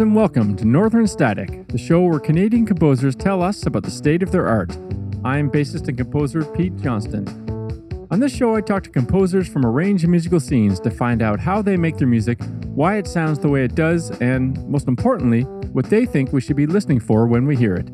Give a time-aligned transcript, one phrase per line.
[0.00, 4.22] and welcome to Northern Static, the show where Canadian composers tell us about the state
[4.22, 4.70] of their art.
[5.24, 7.26] I'm bassist and composer Pete Johnston.
[8.10, 11.20] On this show, I talk to composers from a range of musical scenes to find
[11.20, 12.38] out how they make their music,
[12.74, 16.56] why it sounds the way it does, and most importantly, what they think we should
[16.56, 17.88] be listening for when we hear it.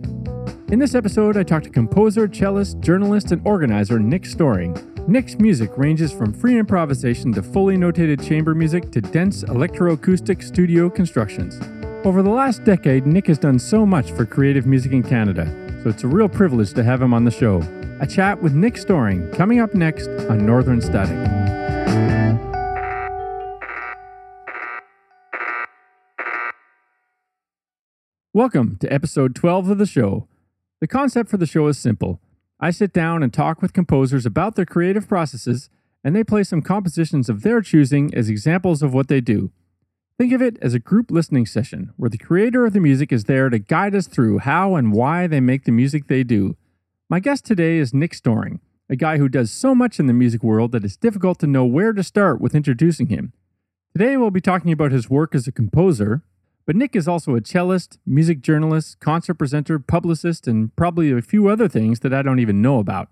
[0.71, 4.77] In this episode, I talk to composer, cellist, journalist, and organizer Nick Storring.
[5.09, 10.91] Nick's music ranges from free improvisation to fully notated chamber music to dense electroacoustic studio
[10.91, 11.59] constructions.
[12.09, 15.45] Over the last decade, Nick has done so much for creative music in Canada,
[15.83, 17.61] so it's a real privilege to have him on the show.
[18.01, 21.19] A chat with Nick Storring coming up next on Northern Static.
[28.33, 30.29] Welcome to episode 12 of the show.
[30.81, 32.23] The concept for the show is simple.
[32.59, 35.69] I sit down and talk with composers about their creative processes,
[36.03, 39.53] and they play some compositions of their choosing as examples of what they do.
[40.19, 43.25] Think of it as a group listening session where the creator of the music is
[43.25, 46.57] there to guide us through how and why they make the music they do.
[47.09, 48.59] My guest today is Nick Storring,
[48.91, 51.65] a guy who does so much in the music world that it's difficult to know
[51.65, 53.33] where to start with introducing him.
[53.93, 56.23] Today we'll be talking about his work as a composer,
[56.67, 61.47] but Nick is also a cellist, music journalist, concert presenter, publicist, and probably a few
[61.47, 63.09] other things that I don't even know about.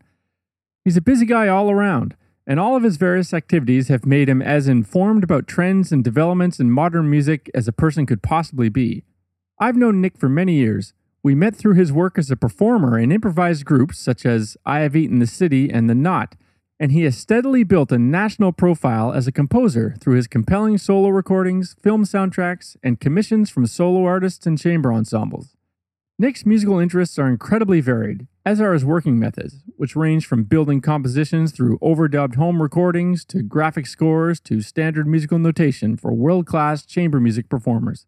[0.85, 2.17] He's a busy guy all around,
[2.47, 6.61] and all of his various activities have made him as informed about trends and developments
[6.61, 9.03] in modern music as a person could possibly be.
[9.59, 10.93] I've known Nick for many years.
[11.23, 14.95] We met through his work as a performer in improvised groups such as I Have
[14.95, 16.37] Eaten the City and The Knot,
[16.79, 21.09] and he has steadily built a national profile as a composer through his compelling solo
[21.09, 25.56] recordings, film soundtracks, and commissions from solo artists and chamber ensembles.
[26.19, 30.81] Nick's musical interests are incredibly varied, as are his working methods, which range from building
[30.81, 36.87] compositions through overdubbed home recordings to graphic scores to standard musical notation for world class
[36.87, 38.07] chamber music performers.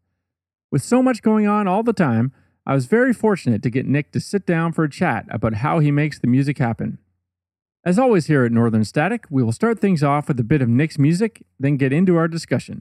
[0.71, 2.33] With so much going on all the time,
[2.65, 5.79] I was very fortunate to get Nick to sit down for a chat about how
[5.79, 6.97] he makes the music happen.
[7.85, 10.69] As always, here at Northern Static, we will start things off with a bit of
[10.71, 12.81] Nick's music, then get into our discussion.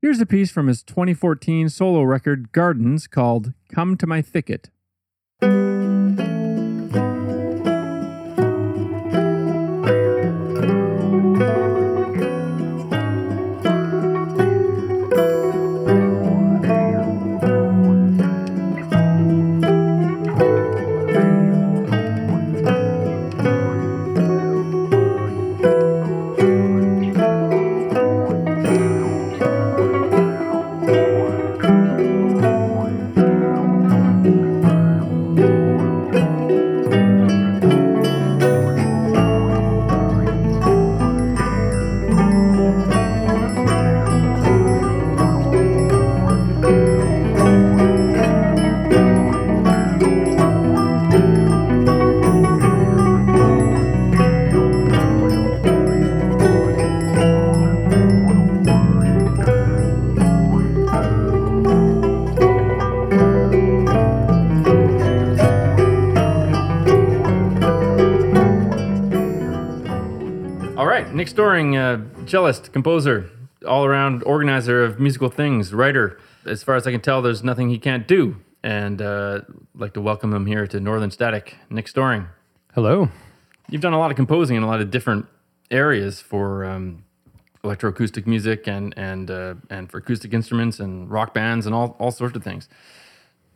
[0.00, 4.70] Here's a piece from his 2014 solo record Gardens called Come to My Thicket.
[71.36, 73.30] Storring, uh, cellist, composer,
[73.68, 76.18] all around organizer of musical things, writer.
[76.46, 78.36] As far as I can tell, there's nothing he can't do.
[78.62, 81.56] And uh, I'd like to welcome him here to Northern Static.
[81.68, 82.28] Nick Storring,
[82.72, 83.10] Hello.
[83.68, 85.26] you've done a lot of composing in a lot of different
[85.70, 87.04] areas for um,
[87.62, 92.10] electroacoustic music and and uh, and for acoustic instruments and rock bands and all all
[92.12, 92.66] sorts of things.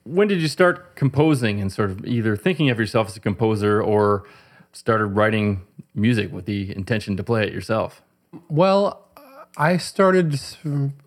[0.05, 3.83] When did you start composing and sort of either thinking of yourself as a composer
[3.83, 4.27] or
[4.73, 5.63] started writing
[5.95, 8.03] music with the intention to play it yourself?
[8.49, 9.07] Well,
[9.57, 10.39] I started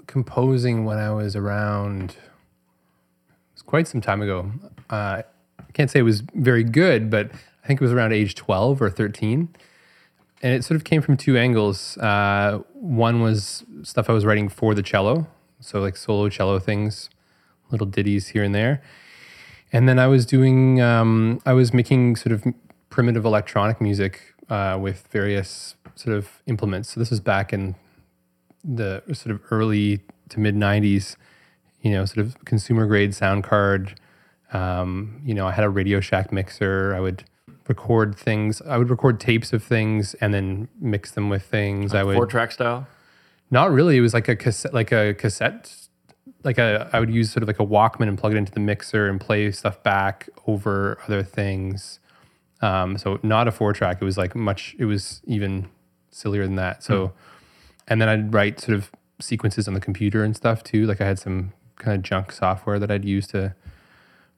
[0.08, 4.52] composing when I was around, it was quite some time ago.
[4.90, 5.24] Uh,
[5.60, 7.32] I can't say it was very good, but
[7.64, 9.50] I think it was around age 12 or 13.
[10.42, 11.98] And it sort of came from two angles.
[11.98, 15.28] Uh, one was stuff I was writing for the cello,
[15.62, 17.10] so like solo cello things,
[17.72, 18.82] little ditties here and there.
[19.72, 22.44] And then I was doing, um, I was making sort of
[22.94, 26.94] primitive electronic music uh, with various sort of implements.
[26.94, 27.74] So this was back in
[28.64, 31.16] the sort of early to mid 90s,
[31.82, 34.00] you know, sort of consumer grade sound card.
[34.54, 36.94] Um, you know, I had a Radio Shack mixer.
[36.96, 37.24] I would
[37.68, 38.62] record things.
[38.62, 41.96] I would record tapes of things and then mix them with things.
[41.96, 42.86] I would Four track style?
[43.50, 43.98] not really.
[43.98, 45.76] It was like a cassette, like a cassette,
[46.44, 46.92] like a.
[46.94, 49.20] I would use sort of like a Walkman and plug it into the mixer and
[49.20, 52.00] play stuff back over other things.
[52.64, 53.98] Um, so not a four track.
[54.02, 54.74] It was like much.
[54.80, 55.68] It was even
[56.12, 56.82] sillier than that.
[56.82, 57.12] So,
[57.90, 58.90] and then I'd write sort of
[59.20, 60.86] sequences on the computer and stuff too.
[60.86, 63.54] Like I had some kind of junk software that I'd use to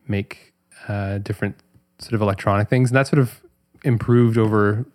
[0.08, 0.54] make
[0.88, 1.56] uh, different
[2.00, 3.42] sort of electronic things, and that sort of
[3.84, 4.86] improved over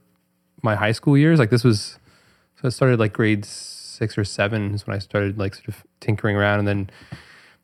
[0.62, 1.38] my high school years.
[1.38, 1.98] Like this was,
[2.56, 5.84] so I started like grade six or seven is when I started like sort of
[6.00, 6.90] tinkering around, and then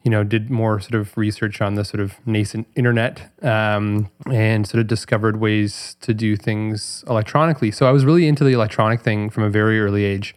[0.06, 4.64] you know did more sort of research on the sort of nascent internet um, and
[4.64, 7.72] sort of discovered ways to do things electronically.
[7.72, 10.36] So I was really into the electronic thing from a very early age,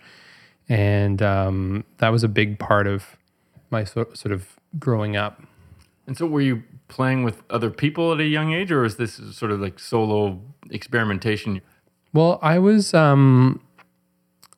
[0.67, 3.15] and um, that was a big part of
[3.69, 5.43] my sort sort of growing up.
[6.07, 9.21] And so, were you playing with other people at a young age, or is this
[9.37, 10.41] sort of like solo
[10.71, 11.61] experimentation?
[12.11, 13.61] Well, I was um,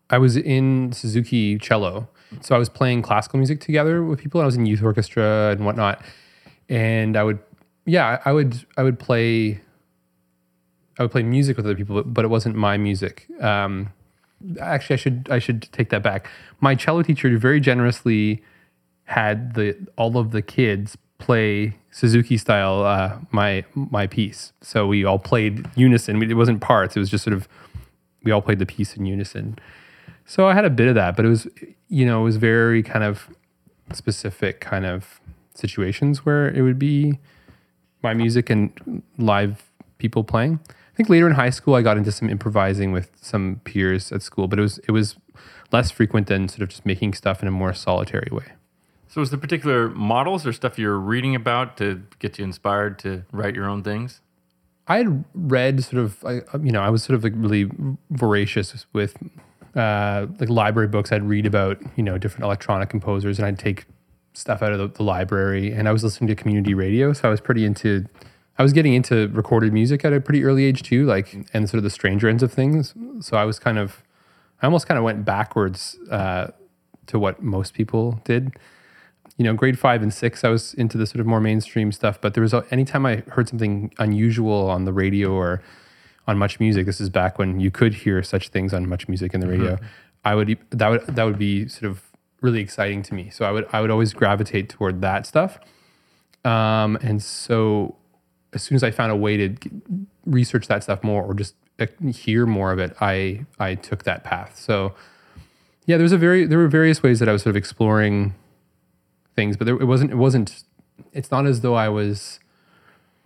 [0.10, 2.08] I was in Suzuki cello,
[2.40, 4.42] so I was playing classical music together with people.
[4.42, 6.02] I was in youth orchestra and whatnot,
[6.70, 7.40] and I would,
[7.86, 9.60] yeah, I would, I would play,
[10.98, 13.28] I would play music with other people, but, but it wasn't my music.
[13.42, 13.92] Um,
[14.60, 16.30] actually, I should, I should take that back.
[16.62, 18.44] My cello teacher very generously
[19.06, 24.54] had the all of the kids play Suzuki style uh, my my piece.
[24.62, 26.22] So we all played unison.
[26.24, 26.96] It wasn't parts.
[26.96, 27.48] It was just sort of
[28.24, 29.60] we all played the piece in unison.
[30.32, 31.46] So I had a bit of that, but it was
[31.90, 33.28] you know it was very kind of
[33.92, 35.20] specific kind of
[35.56, 37.20] situations where it would be
[38.02, 40.62] my music and live people playing.
[40.70, 44.22] I think later in high school I got into some improvising with some peers at
[44.22, 45.18] school, but it was it was
[45.74, 48.54] less frequent than sort of just making stuff in a more solitary way.
[49.10, 53.26] So, was there particular models or stuff you're reading about to get you inspired to
[53.34, 54.22] write your own things?
[54.88, 57.70] I had read sort of, I, you know, I was sort of like really
[58.10, 59.18] voracious with
[59.76, 61.12] uh, like library books.
[61.12, 63.86] I'd read about, you know, different electronic composers and I'd take
[64.34, 65.72] stuff out of the, the library.
[65.72, 67.14] And I was listening to community radio.
[67.14, 68.06] So I was pretty into,
[68.58, 71.78] I was getting into recorded music at a pretty early age too, like, and sort
[71.78, 72.94] of the stranger ends of things.
[73.20, 74.04] So I was kind of,
[74.62, 76.48] I almost kind of went backwards uh,
[77.08, 78.54] to what most people did
[79.42, 82.22] you know, grade five and six, I was into the sort of more mainstream stuff.
[82.22, 85.64] But there was anytime I heard something unusual on the radio or
[86.28, 89.34] on Much Music, this is back when you could hear such things on Much Music
[89.34, 89.76] in the radio.
[89.76, 89.86] Mm-hmm.
[90.24, 92.04] I would that would that would be sort of
[92.42, 93.30] really exciting to me.
[93.30, 95.60] So I would I would always gravitate toward that stuff.
[96.46, 97.96] Um, and so
[98.54, 99.56] as soon as I found a way to
[100.26, 104.24] research that stuff more or just uh, hear more of it, I I took that
[104.24, 104.58] path.
[104.60, 104.94] So
[105.86, 108.36] yeah, there was a very there were various ways that I was sort of exploring
[109.36, 110.12] things, but there, it wasn't.
[110.12, 110.64] It wasn't.
[111.14, 112.40] It's not as though I was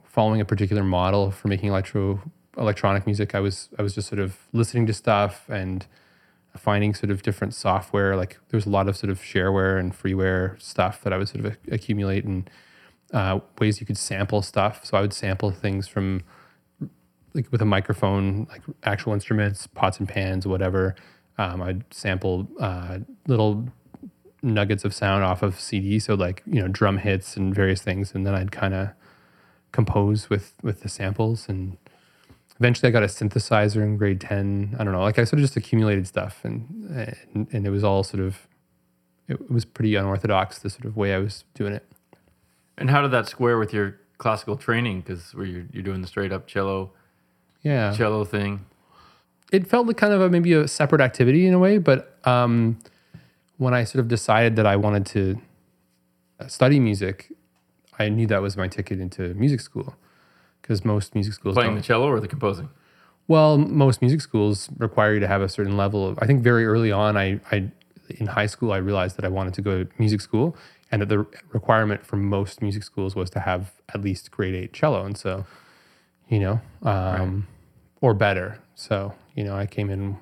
[0.03, 2.21] following a particular model for making electro
[2.57, 3.35] electronic music.
[3.35, 5.85] I was I was just sort of listening to stuff and
[6.57, 8.15] finding sort of different software.
[8.15, 11.27] Like there was a lot of sort of shareware and freeware stuff that I would
[11.27, 12.49] sort of accumulate and
[13.13, 14.85] uh, ways you could sample stuff.
[14.85, 16.23] So I would sample things from
[17.33, 20.95] like with a microphone, like actual instruments, pots and pans, whatever.
[21.37, 23.67] Um, I'd sample uh, little
[24.41, 25.99] nuggets of sound off of CD.
[25.99, 28.89] So like you know drum hits and various things, and then I'd kind of
[29.71, 31.49] compose with with the samples.
[31.49, 31.77] And
[32.59, 34.75] eventually, I got a synthesizer in grade ten.
[34.79, 37.83] I don't know, like I sort of just accumulated stuff, and and, and it was
[37.83, 38.47] all sort of
[39.27, 41.85] it was pretty unorthodox the sort of way I was doing it.
[42.77, 45.01] And how did that square with your classical training?
[45.01, 46.91] Because where you're you're doing the straight up cello,
[47.61, 48.65] yeah, cello thing.
[49.51, 52.79] It felt like kind of a, maybe a separate activity in a way, but um,
[53.57, 55.39] when I sort of decided that I wanted to
[56.47, 57.31] study music,
[57.99, 59.95] I knew that was my ticket into music school
[60.65, 61.77] because most music schools playing don't.
[61.77, 62.69] the cello or the composing.
[63.27, 66.17] Well, most music schools require you to have a certain level of.
[66.21, 67.69] I think very early on, I, I
[68.09, 70.57] in high school, I realized that I wanted to go to music school,
[70.91, 74.73] and that the requirement for most music schools was to have at least grade eight
[74.73, 75.45] cello, and so,
[76.29, 77.43] you know, um, right.
[78.01, 78.59] or better.
[78.73, 80.17] So, you know, I came in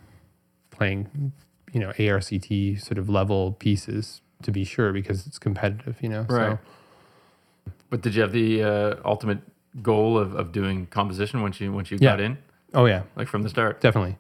[0.72, 1.32] playing
[1.72, 6.26] you know ARCT sort of level pieces to be sure because it's competitive, you know.
[6.30, 6.58] Right.
[6.58, 7.72] So.
[7.90, 9.40] But did you have the uh, ultimate
[9.82, 12.12] goal of, of doing composition once you once you yeah.
[12.12, 12.38] got in?
[12.74, 13.82] Oh yeah, like from the start.
[13.82, 14.18] Definitely.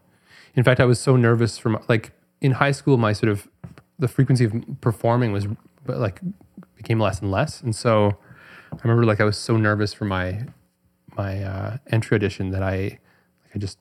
[0.55, 2.97] In fact, I was so nervous from like in high school.
[2.97, 3.47] My sort of
[3.99, 5.47] the frequency of performing was
[5.85, 6.21] like
[6.75, 8.17] became less and less, and so
[8.71, 10.45] I remember like I was so nervous for my
[11.15, 13.77] my uh, entry audition that I like I just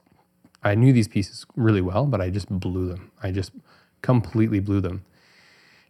[0.62, 3.11] I knew these pieces really well, but I just blew them.
[3.23, 3.52] I just
[4.02, 5.05] completely blew them.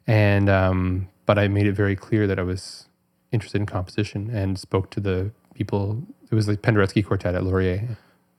[0.06, 2.88] And um, but I made it very clear that I was
[3.30, 5.30] interested in composition and spoke to the
[5.62, 6.02] people.
[6.30, 7.96] It was the Penderecki Quartet at Laurier.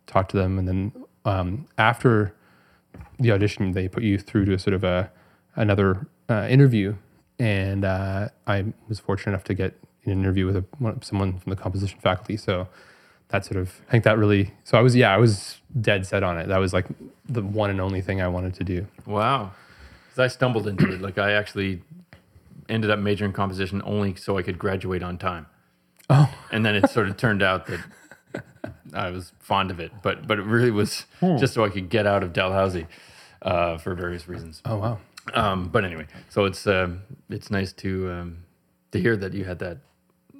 [0.08, 0.92] Talked to them, and then
[1.24, 2.36] um, after
[3.18, 5.10] the audition, they put you through to a sort of a
[5.56, 6.96] another uh, interview.
[7.40, 10.66] And uh, I was fortunate enough to get an interview with a,
[11.02, 12.36] someone from the composition faculty.
[12.36, 12.68] So
[13.30, 16.22] that sort of I think that really so I was yeah I was dead set
[16.24, 16.48] on it.
[16.50, 16.86] That was like
[17.28, 18.86] the one and only thing I wanted to do.
[19.06, 19.52] Wow,
[20.06, 21.02] because I stumbled into it.
[21.02, 21.82] Like I actually
[22.70, 25.46] ended up majoring in composition only so I could graduate on time.
[26.10, 27.80] Oh, And then it sort of turned out that
[28.94, 32.06] I was fond of it, but but it really was just so I could get
[32.06, 32.88] out of Dalhousie
[33.42, 34.62] uh, for various reasons.
[34.66, 35.00] oh wow.
[35.34, 38.38] Um, but anyway, so it's um, it's nice to um,
[38.92, 39.78] to hear that you had that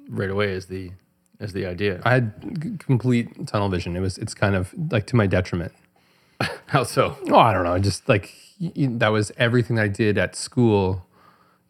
[0.08, 0.92] right away as the
[1.40, 2.00] as the idea.
[2.04, 3.96] I had complete tunnel vision.
[3.96, 5.72] It was it's kind of like to my detriment.
[6.66, 7.16] How so?
[7.30, 7.72] Oh, I don't know.
[7.72, 11.06] I just like that was everything that I did at school,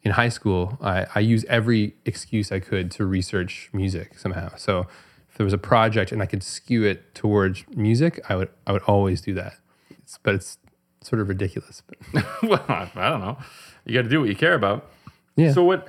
[0.05, 0.77] in high school.
[0.81, 4.55] I, I use every excuse I could to research music somehow.
[4.55, 4.87] So
[5.29, 8.71] if there was a project and I could skew it towards music, I would I
[8.71, 9.55] would always do that.
[9.89, 10.57] It's, but it's
[11.01, 11.83] sort of ridiculous.
[12.13, 13.37] But well, I don't know.
[13.85, 14.89] You got to do what you care about.
[15.35, 15.51] Yeah.
[15.51, 15.87] So what?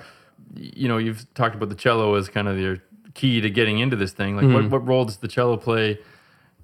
[0.54, 2.78] You know, you've talked about the cello as kind of your
[3.14, 4.36] key to getting into this thing.
[4.36, 4.54] Like, Mm-hmm.
[4.54, 5.98] what what role does the cello play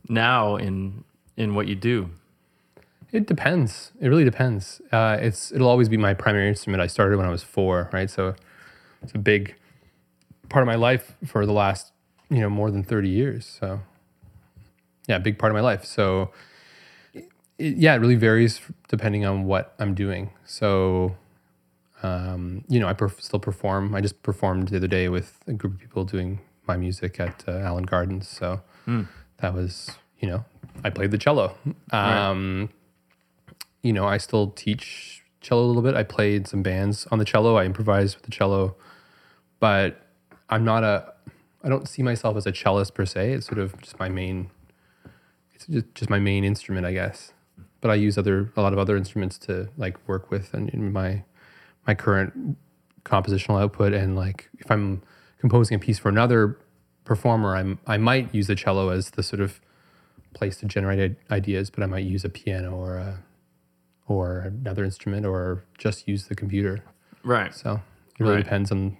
[0.08, 1.04] now in
[1.36, 2.10] in what you do?
[3.12, 3.92] It depends.
[4.00, 4.80] It really depends.
[4.90, 6.82] Uh, it's it'll always be my primary instrument.
[6.82, 8.08] I started when I was four, right?
[8.10, 8.34] So
[9.02, 9.54] it's a big
[10.48, 11.92] part of my life for the last
[12.30, 13.44] you know more than thirty years.
[13.60, 13.80] So
[15.08, 15.84] yeah, big part of my life.
[15.84, 16.30] So
[17.14, 20.30] it, yeah, it really varies depending on what I'm doing.
[20.46, 21.16] So
[22.02, 23.94] um, you know, I perf- still perform.
[23.94, 27.44] I just performed the other day with a group of people doing my music at
[27.46, 28.26] uh, Allan Gardens.
[28.26, 28.62] So
[29.38, 30.44] that was you know
[30.82, 31.56] I played the cello.
[31.90, 32.70] Um,
[33.82, 35.94] you know, I still teach cello a little bit.
[35.94, 37.56] I played some bands on the cello.
[37.56, 38.76] I improvised with the cello,
[39.60, 40.06] but
[40.48, 41.12] I'm not a.
[41.64, 43.32] I don't see myself as a cellist per se.
[43.32, 44.50] It's sort of just my main.
[45.54, 47.32] It's just, just my main instrument, I guess.
[47.80, 50.92] But I use other a lot of other instruments to like work with and in
[50.92, 51.24] my
[51.86, 52.56] my current
[53.04, 53.92] compositional output.
[53.92, 55.02] And like if I'm
[55.38, 56.58] composing a piece for another
[57.04, 59.60] performer, I'm I might use the cello as the sort of
[60.34, 63.22] place to generate ideas, but I might use a piano or a
[64.12, 66.80] or another instrument or just use the computer.
[67.24, 67.54] Right.
[67.54, 67.80] So
[68.18, 68.44] it really Right.
[68.44, 68.96] depends on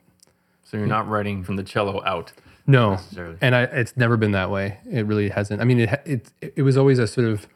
[0.63, 2.33] So you're not writing from the cello out.
[2.67, 2.99] no,
[3.41, 4.79] and I it's never been that way.
[4.91, 5.61] It really hasn't.
[5.61, 7.47] I mean, it it it was always a sort of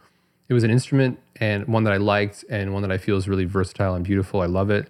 [0.49, 3.29] it was an instrument and one that I liked and one that I feel is
[3.29, 4.41] really versatile and beautiful.
[4.43, 4.89] I love it.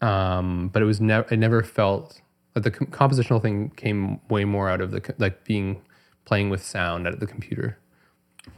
[0.00, 1.26] Um, but it was never.
[1.32, 2.20] It never felt
[2.54, 5.82] like the com- compositional thing came way more out of the like being
[6.24, 7.78] playing with sound at the computer.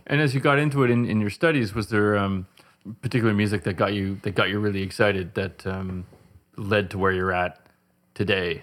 [0.07, 2.47] And as you got into it in, in your studies, was there um,
[3.03, 6.07] particular music that got you that got you really excited that um,
[6.57, 7.61] led to where you're at
[8.15, 8.63] today,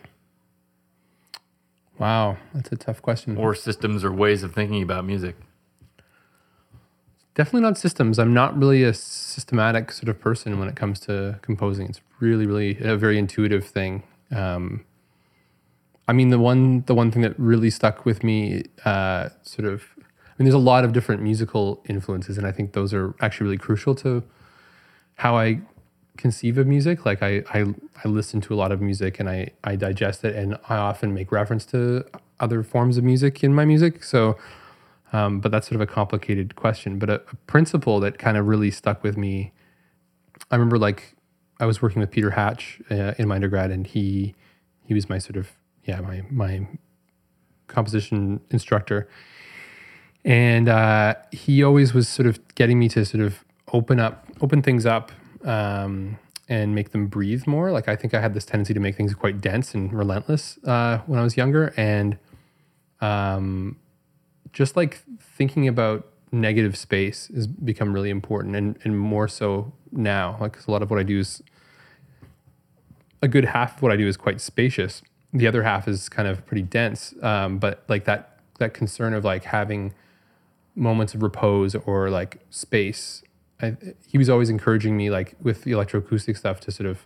[1.99, 3.37] Wow, that's a tough question.
[3.37, 5.35] or systems or ways of thinking about music?
[7.35, 8.17] Definitely not systems.
[8.17, 11.87] I'm not really a systematic sort of person when it comes to composing.
[11.87, 14.03] It's really, really a very intuitive thing.
[14.31, 14.85] Um,
[16.07, 19.83] I mean, the one the one thing that really stuck with me, uh, sort of.
[20.37, 23.57] Mean, there's a lot of different musical influences, and I think those are actually really
[23.57, 24.23] crucial to
[25.15, 25.61] how I
[26.17, 27.05] conceive of music.
[27.05, 30.35] Like I, I, I listen to a lot of music and I, I digest it,
[30.35, 32.05] and I often make reference to
[32.39, 34.03] other forms of music in my music.
[34.03, 34.37] So,
[35.13, 36.99] um, but that's sort of a complicated question.
[36.99, 39.53] But a, a principle that kind of really stuck with me.
[40.51, 41.15] I remember like
[41.59, 44.35] I was working with Peter Hatch uh, in my undergrad, and he
[44.85, 45.51] he was my sort of
[45.85, 46.67] yeah my my
[47.67, 49.07] composition instructor,
[50.27, 54.61] and uh, he always was sort of getting me to sort of open up open
[54.61, 55.11] things up
[55.45, 56.19] um,
[56.49, 57.71] and make them breathe more.
[57.71, 60.99] Like I think I had this tendency to make things quite dense and relentless uh,
[61.07, 62.17] when I was younger, and
[62.99, 63.77] um,
[64.51, 70.37] just like thinking about negative space has become really important and, and more so now.
[70.41, 71.41] Like a lot of what i do is
[73.21, 75.01] a good half of what i do is quite spacious.
[75.31, 79.23] The other half is kind of pretty dense um, but like that that concern of
[79.23, 79.93] like having
[80.77, 83.23] moments of repose or like space.
[83.61, 83.75] I,
[84.07, 87.05] he was always encouraging me like with the electroacoustic stuff to sort of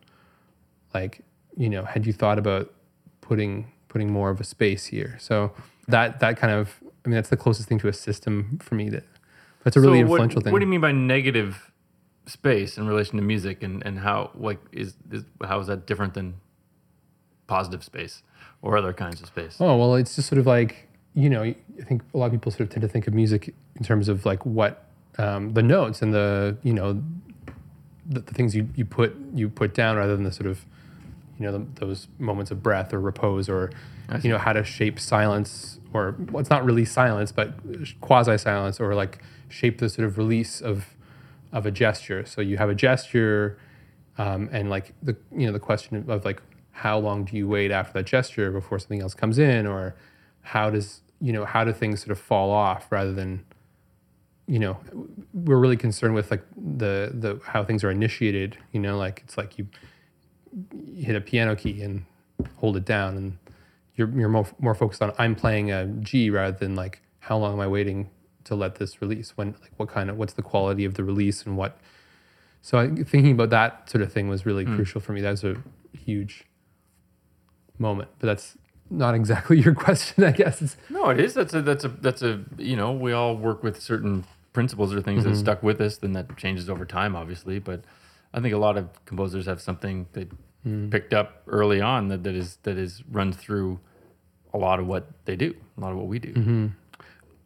[0.93, 1.21] like
[1.55, 2.73] you know had you thought about
[3.21, 5.17] putting putting more of a space here?
[5.19, 5.53] So
[5.87, 6.75] that that kind of
[7.05, 9.03] i mean that's the closest thing to a system for me that
[9.63, 10.51] that's a really So what- influential thing.
[10.53, 11.71] What do you mean by negative
[12.27, 16.13] space in relation to music, and, and how like is, is how is that different
[16.13, 16.35] than
[17.47, 18.23] positive space
[18.61, 19.57] or other kinds of space?
[19.59, 22.51] Oh well, it's just sort of like you know, I think a lot of people
[22.51, 24.85] sort of tend to think of music in terms of like what
[25.17, 27.01] um, the notes and the you know
[28.05, 30.65] the, the things you, you put you put down rather than the sort of
[31.37, 33.71] you know the, those moments of breath or repose or
[34.23, 37.53] you know how to shape silence or well, it's not really silence but
[38.01, 40.95] quasi silence or like shape the sort of release of
[41.51, 42.25] of a gesture.
[42.25, 43.57] So you have a gesture,
[44.17, 46.41] um, and like the you know the question of, of like
[46.71, 49.95] how long do you wait after that gesture before something else comes in, or
[50.41, 53.45] how does you know how do things sort of fall off rather than
[54.47, 54.77] you know
[55.33, 58.57] we're really concerned with like the the how things are initiated.
[58.71, 59.67] You know, like it's like you
[60.95, 62.05] hit a piano key and
[62.57, 63.37] hold it down, and
[63.95, 67.53] you're you're more more focused on I'm playing a G rather than like how long
[67.53, 68.09] am I waiting
[68.45, 69.37] to let this release?
[69.37, 71.77] When like what kind of what's the quality of the release and what?
[72.61, 74.75] So I, thinking about that sort of thing was really hmm.
[74.75, 75.21] crucial for me.
[75.21, 75.55] That was a
[75.97, 76.43] huge
[77.77, 78.57] moment, but that's
[78.91, 80.23] not exactly your question.
[80.23, 81.33] I guess it's No, it is.
[81.33, 85.01] That's a that's a that's a you know we all work with certain principles or
[85.01, 85.39] things that mm-hmm.
[85.39, 85.97] stuck with us.
[85.97, 87.59] Then that changes over time, obviously.
[87.59, 87.83] But
[88.33, 90.27] I think a lot of composers have something they
[90.67, 90.91] mm.
[90.91, 93.79] picked up early on that, that is that is runs through
[94.53, 96.33] a lot of what they do, a lot of what we do.
[96.33, 96.67] Mm-hmm.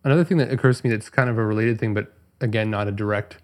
[0.03, 2.87] Another thing that occurs to me that's kind of a related thing, but again, not
[2.87, 3.37] a direct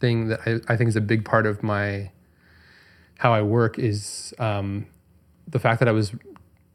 [0.00, 2.10] thing that I, I think is a big part of my
[3.18, 4.86] how I work is um,
[5.46, 6.12] the fact that I was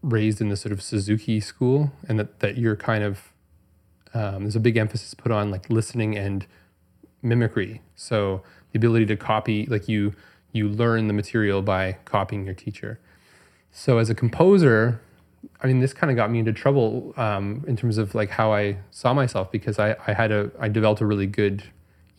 [0.05, 3.33] raised in this sort of Suzuki school, and that that you're kind of
[4.13, 6.45] um, there's a big emphasis put on like listening and
[7.21, 7.81] mimicry.
[7.95, 10.13] So the ability to copy, like you
[10.53, 12.99] you learn the material by copying your teacher.
[13.71, 15.01] So as a composer,
[15.61, 18.53] I mean, this kind of got me into trouble um, in terms of like how
[18.53, 21.63] I saw myself because I, I had a I developed a really good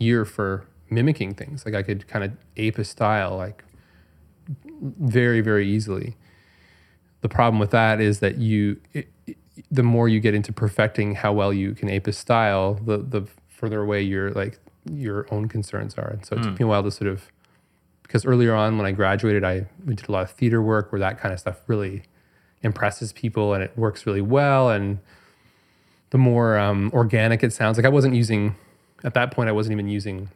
[0.01, 1.65] ear for mimicking things.
[1.65, 3.65] Like I could kind of ape a style like
[4.81, 6.17] very very easily.
[7.27, 9.37] The problem with that is that you it, it-
[9.71, 13.23] the more you get into perfecting how well you can ape a style, the the
[13.49, 16.09] further away your like your own concerns are.
[16.09, 17.33] And so it took me a while to sort of
[18.05, 21.01] because earlier on when I graduated, I we did a lot of theater work where
[21.01, 22.03] that kind of stuff really
[22.63, 24.71] impresses people and it works really well.
[24.71, 24.99] And
[26.11, 28.55] the more um, organic it sounds, like I wasn't using
[29.03, 30.29] at that point, I wasn't even using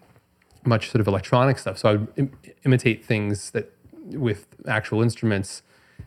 [0.64, 1.78] much sort of electronic stuff.
[1.78, 2.32] So I would Im-
[2.64, 3.72] imitate things that
[4.06, 5.62] with actual instruments,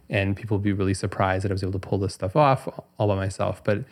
[0.09, 2.67] and people would be really surprised that I was able to pull this stuff off
[2.97, 3.63] all by myself.
[3.63, 3.85] But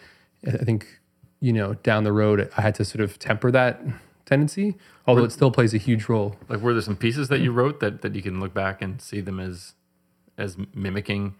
[0.45, 0.99] I think
[1.39, 3.81] you know down the road, I had to sort of temper that
[4.25, 6.35] tendency, although it still plays a huge role.
[6.47, 9.01] Like, were there some pieces that you wrote that that you can look back and
[9.01, 9.73] see them as
[10.37, 11.35] as mimicking?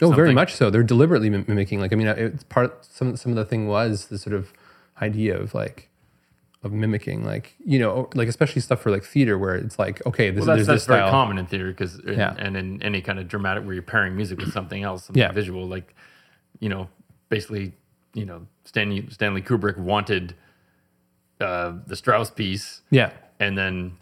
[0.00, 0.70] Oh, very much so.
[0.70, 1.78] They're deliberately mimicking.
[1.80, 2.84] Like, I mean, it's part.
[2.84, 4.52] Some some of the thing was the sort of
[5.00, 5.88] idea of like
[6.62, 10.30] of mimicking, like you know, like especially stuff for like theater where it's like, okay,
[10.30, 12.34] this Well, that's, that's very common in theater because Yeah.
[12.38, 15.32] and in any kind of dramatic where you're pairing music with something else, something Yeah.
[15.32, 15.94] visual, like
[16.60, 16.88] you know,
[17.28, 17.72] basically,
[18.14, 20.34] you know, Stanley Stanley Kubrick wanted
[21.40, 23.96] uh, the Strauss piece, Yeah, and then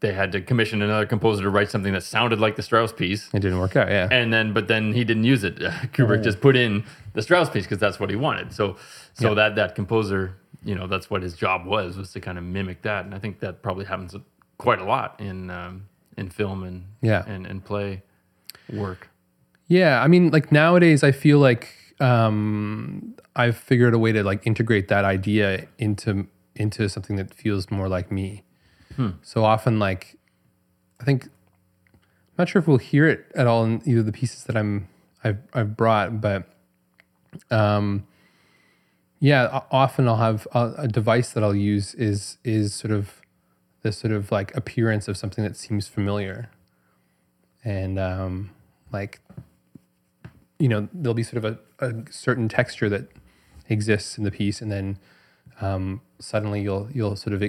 [0.00, 3.28] they had to commission another composer to write something that sounded like the Strauss piece.
[3.34, 3.88] it didn't work out.
[3.88, 5.58] Yeah, And then, but then he didn't use it.
[5.92, 6.84] Kubrick just put in
[7.14, 8.52] the Strauss piece because that's what he wanted.
[8.52, 8.76] So,
[9.14, 9.34] so Yeah.
[9.34, 10.36] that that composer,
[10.66, 13.04] you know, that's what his job was was to kind of mimic that.
[13.06, 14.14] And I think that probably happens
[14.58, 17.22] quite a lot in um, in film and Yeah.
[17.26, 18.02] and and play
[18.72, 19.08] work.
[19.68, 21.68] Yeah, I mean, like nowadays, I feel like
[22.00, 27.70] um, I've figured a way to like integrate that idea into into something that feels
[27.70, 28.42] more like me.
[29.22, 30.16] So often, like,
[31.00, 34.44] I think I'm not sure if we'll hear it at all in either the pieces
[34.44, 34.88] that I'm
[35.22, 36.48] I've I've brought, but
[37.50, 38.06] um,
[39.20, 43.20] yeah, often I'll have a, a device that I'll use is is sort of
[43.82, 46.50] the sort of like appearance of something that seems familiar,
[47.64, 48.50] and um,
[48.92, 49.20] like
[50.58, 53.08] you know there'll be sort of a, a certain texture that
[53.68, 54.98] exists in the piece and then
[55.60, 57.40] um, suddenly you'll you'll sort of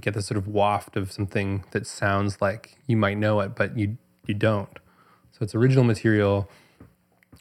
[0.00, 3.76] get this sort of waft of something that sounds like you might know it but
[3.76, 4.78] you you don't.
[5.32, 6.48] So it's original material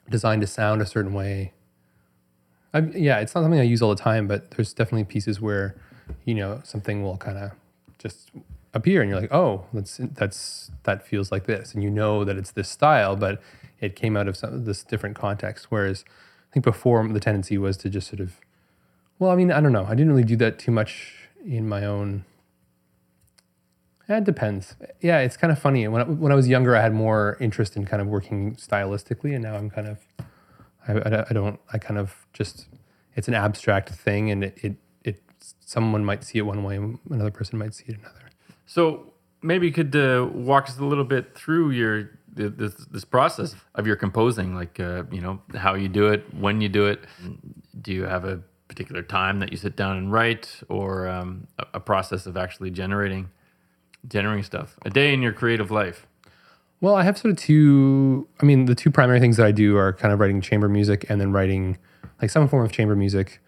[0.10, 1.54] designed to sound a certain way
[2.74, 5.76] I, yeah it's not something i use all the time but there's definitely pieces where
[6.26, 7.52] you know something will kind of
[7.98, 8.32] just
[8.74, 11.74] appear and you're like oh that's that's that feels like this.
[11.74, 13.42] And you know that it's this style but
[13.80, 15.68] it came out of some this different context.
[15.70, 16.06] Whereas
[16.50, 18.40] i think before the tendency was to just sort of
[19.20, 19.86] well i mean i don't know.
[19.86, 21.14] I didn't really do that too much
[21.46, 22.26] in my own
[24.10, 24.76] yeah, it depends.
[25.02, 25.86] Yeah it's kind of funny.
[25.90, 29.34] When I, when I was younger i had more interest in kind of working stylistically
[29.34, 30.00] and now i'm kind of
[30.88, 32.68] i, I, I don't i kind of just
[33.16, 35.24] it's an abstract thing and it, it it
[35.60, 38.20] someone might see it one way and another person might see it another
[38.66, 43.56] So maybe you could uh, walk us a little bit through your this this process
[43.76, 47.00] of your composing, like uh, you know how you do it, when you do it.
[47.82, 51.66] Do you have a particular time that you sit down and write, or um, a,
[51.76, 53.30] a process of actually generating
[54.08, 54.78] generating stuff?
[54.86, 56.06] A day in your creative life.
[56.80, 58.28] Well, I have sort of two.
[58.40, 61.06] I mean, the two primary things that I do are kind of writing chamber music
[61.10, 61.78] and then writing
[62.22, 63.42] like some form of chamber music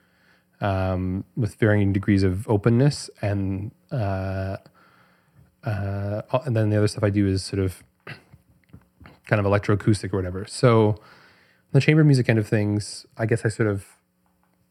[0.62, 3.10] um, with varying degrees of openness.
[3.22, 4.58] And uh,
[5.64, 7.84] uh, and then the other stuff I do is sort of
[9.28, 10.46] kind of electroacoustic or whatever.
[10.48, 10.96] So
[11.72, 13.86] the chamber music end of things, I guess I sort of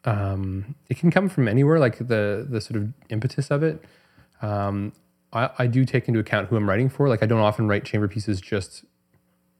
[0.04, 3.84] um, it can come from anywhere, like the the sort of impetus of it.
[4.42, 4.92] Um,
[5.32, 7.08] I, I do take into account who I'm writing for.
[7.08, 8.84] Like I don't often write chamber pieces just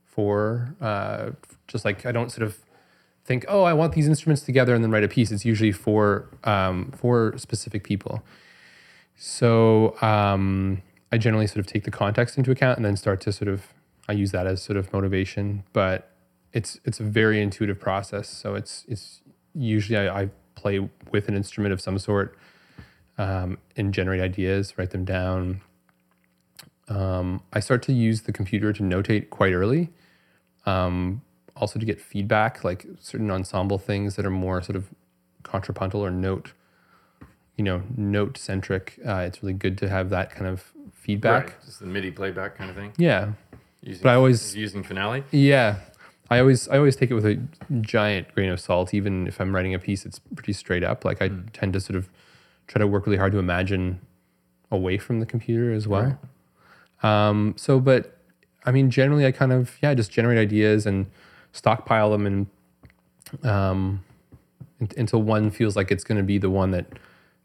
[0.04, 1.31] for uh,
[1.66, 2.59] just like I don't sort of
[3.24, 5.31] think, oh, I want these instruments together and then write a piece.
[5.31, 8.22] It's usually for um, for specific people.
[9.16, 13.33] So um, I generally sort of take the context into account and then start to
[13.33, 13.74] sort of
[14.09, 15.64] I use that as sort of motivation.
[15.72, 16.11] But
[16.52, 18.28] it's it's a very intuitive process.
[18.28, 19.20] So it's it's
[19.54, 22.37] usually I, I play with an instrument of some sort
[23.18, 25.61] um, and generate ideas, write them down.
[26.88, 29.90] Um, I start to use the computer to notate quite early.
[30.66, 31.22] Um,
[31.57, 34.87] also to get feedback, like certain ensemble things that are more sort of
[35.42, 36.52] contrapuntal or note,
[37.57, 38.98] you know, note centric.
[39.07, 41.46] Uh, it's really good to have that kind of feedback.
[41.46, 41.64] Right.
[41.64, 42.92] Just the MIDI playback kind of thing.
[42.96, 43.33] Yeah,
[43.83, 45.24] Using, But I always- using Finale.
[45.31, 45.76] yeah.
[46.31, 47.40] I always I always take it with a
[47.81, 48.92] giant grain of salt.
[48.92, 51.02] Even if I'm writing a piece, it's pretty straight up.
[51.02, 52.11] Like I tend to sort of
[52.68, 54.00] try to work really hard to imagine
[54.70, 56.18] away from the computer as well.
[57.02, 58.18] Um, so, but
[58.64, 61.07] I mean, generally, I kind of yeah, just generate ideas and
[61.52, 62.46] stockpile them, and
[63.42, 64.04] um,
[64.96, 66.87] until one feels like it's going to be the one that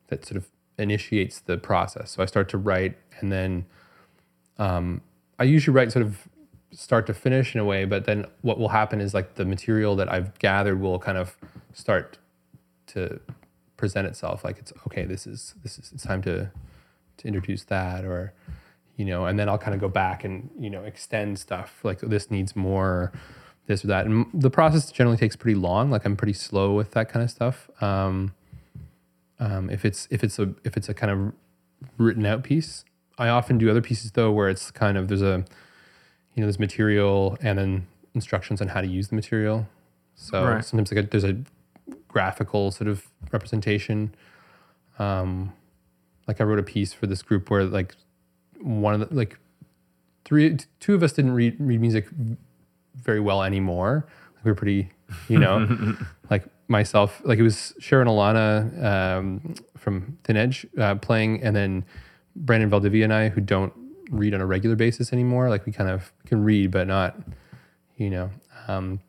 [0.08, 2.12] that sort of initiates the process.
[2.12, 3.66] So I start to write, and then
[4.58, 5.02] um,
[5.40, 6.28] I usually write sort of
[6.72, 7.86] start to finish in a way.
[7.86, 11.38] But then what will happen is like the material that I've gathered will kind of
[11.74, 12.18] start
[12.88, 13.20] to
[13.84, 14.38] present itself.
[14.48, 15.04] Like it's okay.
[15.14, 16.50] This is this is it's time to
[17.18, 18.34] to introduce that or
[18.98, 22.00] you know and then i'll kind of go back and you know extend stuff like
[22.00, 23.12] this needs more
[23.68, 26.90] this or that and the process generally takes pretty long like i'm pretty slow with
[26.92, 28.34] that kind of stuff um,
[29.40, 31.34] um, if it's if it's a if it's a kind of
[31.98, 32.84] written out piece
[33.18, 35.38] i often do other pieces though where it's kind of there's a
[36.34, 39.68] you know there's material and then instructions on how to use the material
[40.16, 40.66] so Right.
[40.66, 41.36] sometimes like a, there's a
[42.14, 44.14] graphical sort of representation
[45.00, 45.54] um,
[46.28, 47.96] like I wrote a piece for this group where like
[48.62, 49.38] one of the like
[50.26, 52.08] three two of us didn't read read music
[52.96, 54.08] very well anymore.
[54.44, 54.90] We were pretty,
[55.30, 55.96] you know,
[56.30, 61.86] like myself, like it was Sharon Alana um, from Thin Edge uh, playing, and then
[62.36, 63.74] Brandon Valdivia and I, who don't
[64.10, 65.50] read on a regular basis anymore.
[65.50, 67.18] Like we kind of can read, but not,
[67.98, 68.30] you know.
[68.68, 69.00] Um,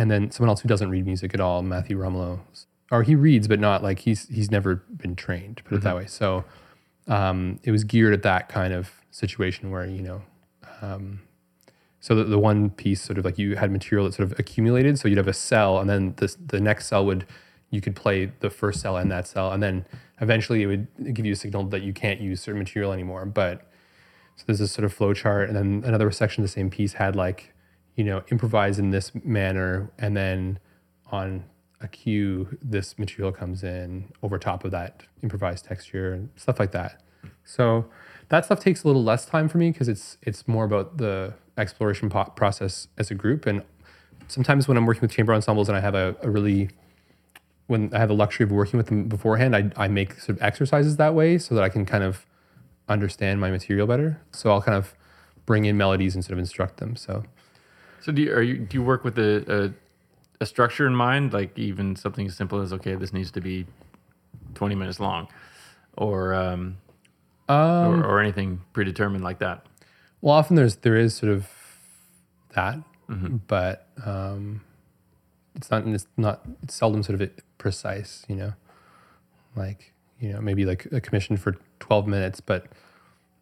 [0.00, 2.40] and then someone else who doesn't read music at all, Matthew Romulo,
[2.90, 6.06] or he reads, but not like he's he's never been trained, put it that way.
[6.06, 6.44] So
[7.06, 10.22] um, it was geared at that kind of situation where you know,
[10.80, 11.20] um,
[12.00, 14.98] so the, the one piece sort of like you had material that sort of accumulated,
[14.98, 17.26] so you'd have a cell, and then this the next cell would
[17.68, 19.84] you could play the first cell and that cell, and then
[20.22, 23.26] eventually it would give you a signal that you can't use certain material anymore.
[23.26, 23.70] But
[24.36, 26.94] so there's this sort of flow chart, and then another section of the same piece
[26.94, 27.52] had like,
[27.96, 30.58] you know, improvise in this manner, and then
[31.10, 31.44] on
[31.80, 36.72] a cue, this material comes in over top of that improvised texture and stuff like
[36.72, 37.02] that.
[37.44, 37.86] So
[38.28, 41.34] that stuff takes a little less time for me because it's it's more about the
[41.58, 43.46] exploration po- process as a group.
[43.46, 43.62] And
[44.28, 46.70] sometimes when I'm working with chamber ensembles and I have a, a really
[47.66, 50.42] when I have the luxury of working with them beforehand, I, I make sort of
[50.42, 52.26] exercises that way so that I can kind of
[52.88, 54.20] understand my material better.
[54.32, 54.94] So I'll kind of
[55.46, 56.96] bring in melodies and sort of instruct them.
[56.96, 57.24] So
[58.00, 59.72] So do you, are you do you work with a,
[60.40, 63.40] a a structure in mind, like even something as simple as okay, this needs to
[63.40, 63.66] be
[64.54, 65.28] twenty minutes long,
[65.96, 66.78] or um,
[67.88, 69.66] or, or anything predetermined like that?
[70.22, 71.48] Well, often there's there is sort of
[72.54, 72.78] that,
[73.46, 74.62] but um,
[75.54, 78.24] it's not it's not it's seldom sort of precise.
[78.28, 78.52] You know,
[79.56, 82.66] like you know maybe like a commission for twelve minutes, but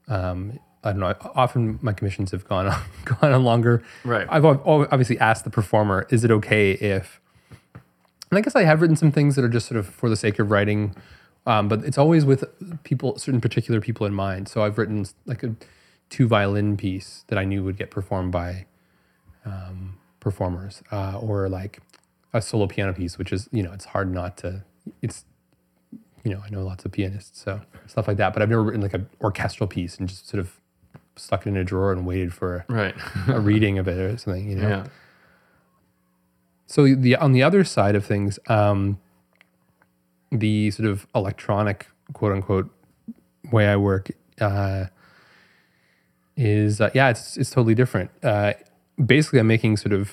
[0.09, 1.15] um, I don't know.
[1.35, 3.83] Often my commissions have gone on, gone on longer.
[4.05, 4.27] Right.
[4.31, 7.21] I've ob- ob- obviously asked the performer, is it okay if?
[8.31, 10.17] And I guess I have written some things that are just sort of for the
[10.17, 10.95] sake of writing,
[11.47, 12.45] um, but it's always with
[12.85, 14.49] people, certain particular people in mind.
[14.49, 15.55] So I've written like a
[16.11, 18.67] two violin piece that I knew would get performed by
[19.47, 21.81] um, performers, uh, or like
[22.35, 24.63] a solo piano piece, which is you know it's hard not to.
[25.01, 25.25] It's
[26.23, 28.33] you know I know lots of pianists, so stuff like that.
[28.35, 30.61] But I've never written like an orchestral piece and just sort of
[31.19, 32.95] stuck it in a drawer and waited for Right.
[33.29, 34.49] a reading of it or something.
[34.49, 34.69] You know.
[34.69, 34.87] yeah.
[36.67, 38.99] So the on the other side of things, um,
[40.31, 42.71] the sort of electronic quote unquote
[43.51, 44.87] way I work uh,
[46.37, 48.11] is uh, yeah, it's it's totally different.
[48.23, 48.53] Uh,
[49.05, 50.13] basically, I'm making sort of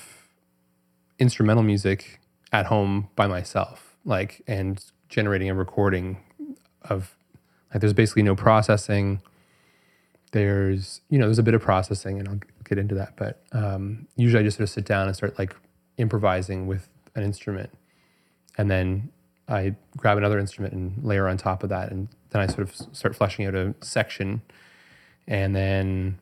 [1.18, 2.20] instrumental music
[2.52, 6.18] at home by myself, like and generating a recording
[6.82, 7.16] of
[7.72, 9.20] like there's basically no processing.
[10.32, 14.06] There's you know there's a bit of processing, and I'll get into that, but um,
[14.16, 15.54] usually I just sort of sit down and start like
[15.98, 17.70] improvising with an instrument,
[18.58, 19.10] and then
[19.48, 22.74] I grab another instrument and layer on top of that, and then I sort of
[22.92, 24.42] start fleshing out a section,
[25.26, 26.18] and then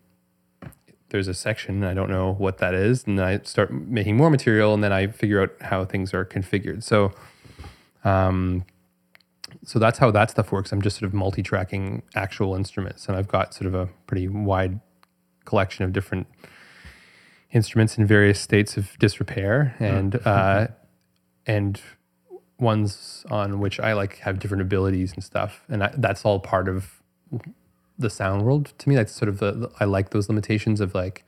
[1.15, 4.31] there's a section and I don't know what that is, and I start making more
[4.31, 6.83] material, and then I figure out how things are configured.
[6.83, 7.13] So,
[8.05, 8.65] um,
[9.65, 10.73] so that's how that stuff works.
[10.73, 14.81] I'm just sort of multi-tracking actual instruments, and I've got sort of a pretty wide
[15.45, 16.27] collection of different
[17.53, 20.69] instruments in various states of disrepair, and uh,
[21.47, 21.81] and
[22.59, 26.69] ones on which I like have different abilities and stuff, and I, that's all part
[26.69, 27.03] of
[27.99, 28.95] the sound world to me.
[28.95, 31.25] That's sort of the I like those limitations of like,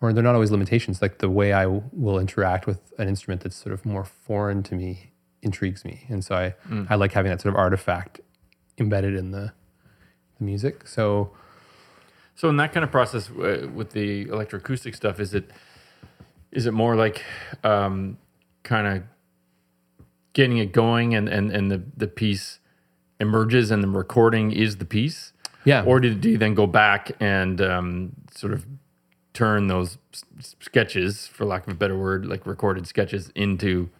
[0.00, 1.02] or they're not always limitations.
[1.02, 4.74] Like the way I will interact with an instrument that's sort of more foreign to
[4.74, 5.10] me
[5.42, 6.54] intrigues me, and so I
[6.88, 8.20] I like having that sort of artifact
[8.78, 9.52] embedded in the
[10.38, 10.86] the music.
[10.88, 11.32] So
[12.34, 15.50] So in that kind of process uh, with the electroacoustic stuff, is it
[16.52, 17.22] is it more like
[17.62, 18.16] um,
[18.62, 19.02] kind of
[20.32, 22.58] getting it going and, and, and the, the piece
[23.18, 25.32] emerges and the recording is the piece?
[25.64, 28.64] yeah, Or did, do you then go back and um, sort of
[29.32, 29.98] turn those
[30.40, 33.90] sketches, for lack of a better word, like recorded sketches into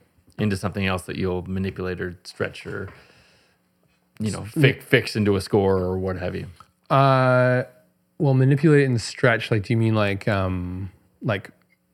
[0.40, 2.88] into something else that you'll manipulate or stretch or
[4.18, 6.46] you know fix, fix into a score or what have you?
[6.88, 7.64] Uh,
[8.18, 9.50] well, manipulate and stretch.
[9.50, 10.90] Like, do you mean like um
[11.22, 11.50] like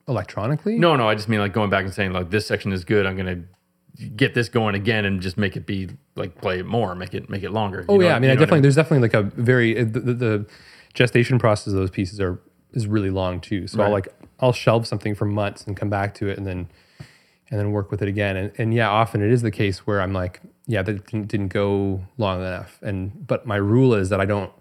[0.09, 0.79] electronically?
[0.79, 3.07] No, no, I just mean like going back and saying like this section is good.
[3.07, 3.43] I'm gonna
[4.15, 7.31] get this going again and just make it be like play it more, make it
[7.31, 7.85] make it longer.
[7.89, 9.79] Oh You know- yeah, I mean, I know what definitely there's definitely like a very
[9.79, 10.47] uh, the, the, the
[10.95, 12.41] gestation process of those pieces are
[12.73, 13.67] is really long too.
[13.67, 14.09] So I'll like
[14.41, 16.69] I'll shelve something for months and come back to it and then
[17.51, 18.37] and then work with it again.
[18.37, 21.49] And and yeah, often it is the case where I'm like, yeah, that didn't, didn't
[21.49, 22.79] go long enough.
[22.83, 24.53] And but my rule is that I don't.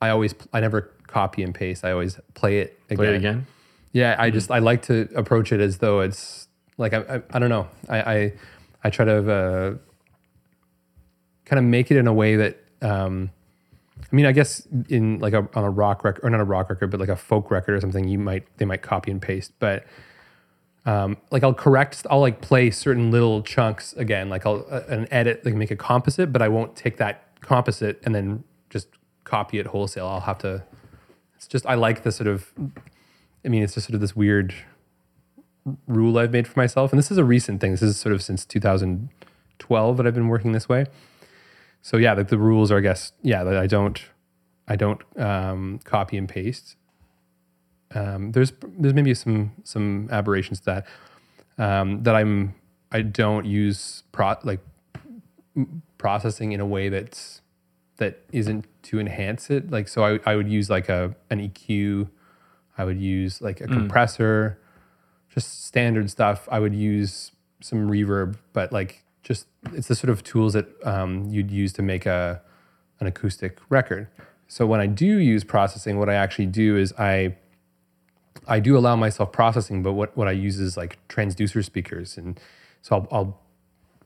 [0.00, 1.84] I always I never copy and paste.
[1.84, 2.96] I always play it again.
[2.96, 3.46] play it again.
[3.92, 7.38] Yeah, I just I like to approach it as though it's like I I, I
[7.38, 7.68] don't know.
[7.88, 8.32] I, I
[8.84, 9.74] I try to uh,
[11.44, 13.30] kind of make it in a way that um,
[14.00, 16.68] I mean I guess in like a on a rock record or not a rock
[16.70, 19.52] record but like a folk record or something you might they might copy and paste
[19.58, 19.84] but
[20.86, 25.06] um, like I'll correct I'll like play certain little chunks again like I'll uh, an
[25.10, 28.88] edit like make a composite but I won't take that composite and then just
[29.24, 30.62] copy it wholesale I'll have to
[31.36, 32.52] it's just I like the sort of
[33.44, 34.54] I mean, it's just sort of this weird
[35.86, 36.92] rule I've made for myself.
[36.92, 37.72] And this is a recent thing.
[37.72, 40.86] This is sort of since 2012 that I've been working this way.
[41.82, 44.02] So yeah, like the rules are, I guess, yeah, that I don't,
[44.66, 46.76] I don't um, copy and paste.
[47.94, 50.86] Um, there's there's maybe some some aberrations to that
[51.58, 52.54] um, that I'm
[52.92, 54.60] I don't use pro like
[55.96, 57.40] processing in a way that's
[57.96, 59.70] that isn't to enhance it.
[59.70, 62.08] Like so, I I would use like a an EQ.
[62.76, 64.60] I would use like a compressor,
[65.30, 66.48] just standard stuff.
[66.50, 71.26] I would use some reverb, but like just it's the sort of tools that um,
[71.28, 72.40] you'd use to make a
[73.00, 74.08] an acoustic record.
[74.46, 77.36] So when I do use processing, what I actually do is I
[78.46, 82.38] I do allow myself processing, but what, what I use is like transducer speakers, and
[82.82, 83.40] so I'll, I'll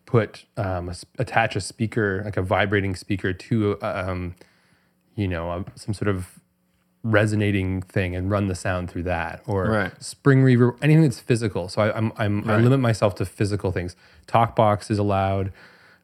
[0.07, 4.35] put um, a attach a speaker, like a vibrating speaker, to uh, um,
[5.15, 6.41] you know a, some sort of
[7.03, 10.03] resonating thing, and run the sound through that, or Right.
[10.03, 11.69] spring reverb, anything that's physical.
[11.69, 13.97] So I, I'm, I'm I limit myself to physical things.
[14.29, 15.53] Talkbox is allowed.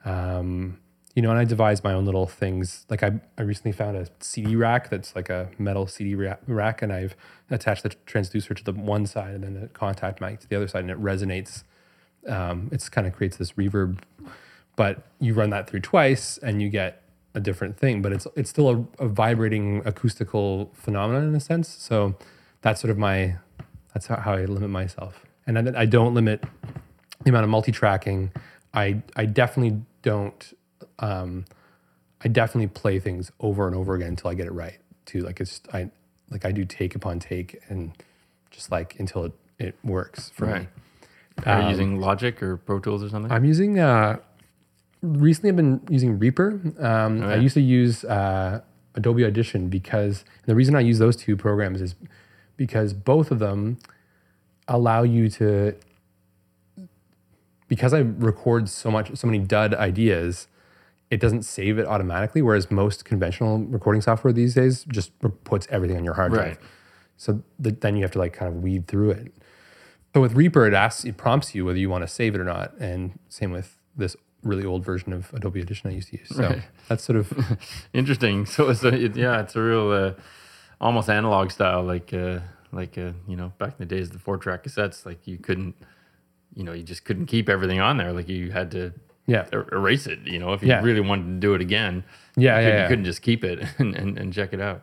[0.04, 0.78] Um,
[1.18, 2.86] you know, and I devise my own little things.
[2.88, 6.92] Like I, I recently found a CD rack that's like a metal CD rack, and
[6.92, 7.16] I've
[7.50, 10.68] attached the transducer to the one side and then the contact mic to the other
[10.68, 11.64] side, and it resonates.
[12.28, 13.98] Um, it's kind of creates this reverb,
[14.76, 17.02] but you run that through twice, and you get
[17.34, 18.00] a different thing.
[18.00, 21.68] But it's it's still a, a vibrating acoustical phenomenon in a sense.
[21.68, 22.14] So
[22.62, 23.38] that's sort of my
[23.92, 26.44] that's how, how I limit myself, and I, I don't limit
[27.24, 28.30] the amount of multi-tracking.
[28.72, 30.54] I I definitely don't.
[30.98, 31.44] Um,
[32.24, 34.78] I definitely play things over and over again until I get it right.
[35.06, 35.90] Too like it's I
[36.30, 37.92] like I do take upon take and
[38.50, 40.62] just like until it it works for Right.
[40.62, 40.68] me.
[41.46, 43.30] Are you Um, using Logic or Pro Tools or something?
[43.30, 44.18] I'm using uh,
[45.02, 45.50] recently.
[45.50, 46.60] I've been using Reaper.
[46.78, 48.60] Um, Oh, I used to use uh,
[48.96, 51.94] Adobe Audition because the reason I use those two programs is
[52.56, 53.78] because both of them
[54.66, 55.74] allow you to
[57.68, 60.48] because I record so much so many dud ideas.
[61.10, 65.10] It doesn't save it automatically, whereas most conventional recording software these days just
[65.44, 66.46] puts everything on your hard drive.
[66.46, 66.58] Right.
[67.16, 69.34] So th- then you have to like kind of weed through it.
[70.14, 72.44] So with Reaper, it asks, it prompts you whether you want to save it or
[72.44, 76.28] not, and same with this really old version of Adobe Audition I used to use.
[76.28, 76.62] So Right.
[76.88, 77.32] that's sort of
[77.92, 78.44] Interesting.
[78.46, 80.12] So it's a, it, yeah, it's a real uh,
[80.80, 82.40] almost analog style, like uh,
[82.70, 85.04] like uh, you know back in the days of the four track cassettes.
[85.06, 85.74] Like you couldn't,
[86.54, 88.12] you know, you just couldn't keep everything on there.
[88.12, 88.92] Like you had to
[89.28, 90.18] yeah, er- erase it.
[90.24, 90.82] You know, if you Yeah.
[90.82, 92.02] really wanted to do it again,
[92.36, 92.82] Yeah, you, yeah, couldn't, yeah.
[92.82, 94.82] you couldn't just keep it and, and, and check it out.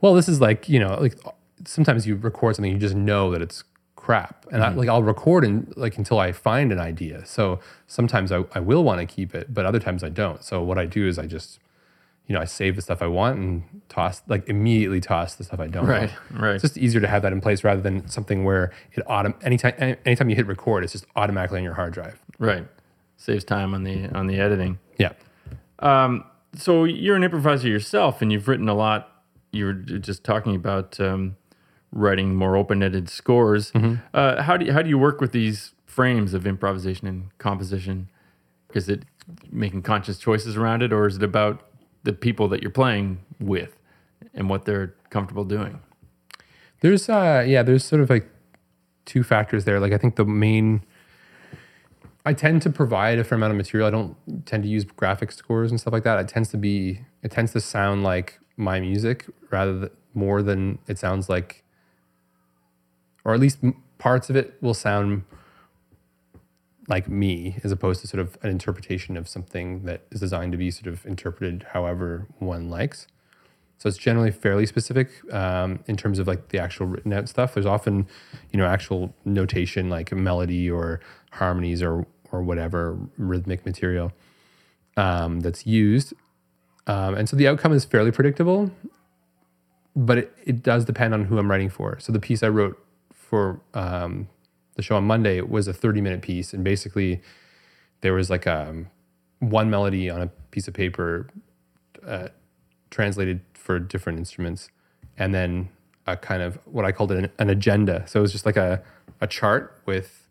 [0.00, 1.16] Well, this is like you know, like
[1.64, 3.62] sometimes you record something you just know that it's
[3.96, 8.30] crap and I, like i'll record and like until i find an idea so sometimes
[8.32, 10.84] i, I will want to keep it but other times i don't so what i
[10.84, 11.58] do is i just
[12.26, 15.58] you know i save the stuff i want and toss like immediately toss the stuff
[15.58, 16.42] i don't Right, want.
[16.42, 16.54] right.
[16.56, 19.72] it's just easier to have that in place rather than something where it autom- anytime
[19.78, 22.66] any- anytime you hit record it's just automatically on your hard drive Right.
[23.24, 24.78] Saves time on the on the editing.
[24.98, 25.12] yeah
[25.78, 29.22] Um, so you're an improviser yourself, and you've written a lot.
[29.50, 31.36] You were just talking about um,
[31.90, 33.72] writing more open-ended scores.
[34.12, 38.10] Uh, how do you, how do you work with these frames of improvisation and composition?
[38.74, 39.04] Is it
[39.50, 41.62] making conscious choices around it, or is it about
[42.02, 43.78] the people that you're playing with
[44.34, 45.80] and what they're comfortable doing?
[46.80, 48.28] There's uh yeah, there's sort of like
[49.06, 49.80] two factors there.
[49.80, 50.84] Like I think the main
[52.24, 53.86] I tend to provide a fair amount of material.
[53.86, 56.18] I don't tend to use graphic scores and stuff like that.
[56.18, 60.78] It tends to be it tends to sound like my music rather than more than
[60.86, 61.64] it sounds like
[63.24, 63.58] or at least
[63.98, 65.24] parts of it will sound
[66.88, 70.58] like me as opposed to sort of an interpretation of something that is designed to
[70.58, 73.06] be sort of interpreted however one likes.
[73.78, 77.54] So it's generally fairly specific um, in terms of like the actual written out stuff.
[77.54, 78.06] There's often,
[78.50, 81.00] you know, actual notation like melody or
[81.32, 84.12] harmonies or or whatever rhythmic material
[84.96, 86.14] um, that's used,
[86.86, 88.70] um, and so the outcome is fairly predictable.
[89.96, 92.00] But it, it does depend on who I'm writing for.
[92.00, 94.28] So the piece I wrote for um,
[94.74, 97.22] the show on Monday was a 30 minute piece, and basically
[98.00, 98.84] there was like a
[99.38, 101.28] one melody on a piece of paper
[102.06, 102.28] uh,
[102.90, 104.68] translated for different instruments,
[105.16, 105.68] and then
[106.06, 108.04] a kind of what I called an, an agenda.
[108.06, 108.82] So it was just like a,
[109.20, 110.23] a chart with,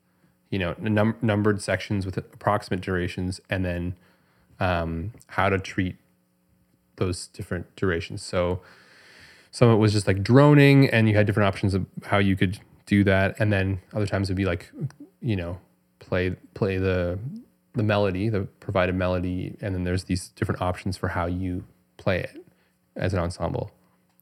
[0.53, 3.95] you know, num- numbered sections with approximate durations, and then
[4.59, 5.95] um, how to treat
[6.97, 8.21] those different durations.
[8.21, 8.61] So
[9.49, 12.35] some of it was just like droning, and you had different options of how you
[12.35, 14.71] could do that, and then other times it'd be like,
[15.21, 15.57] you know,
[15.97, 17.17] play play the
[17.73, 21.63] the melody, the provided melody, and then there's these different options for how you
[21.97, 22.45] play it
[22.95, 23.71] as an ensemble.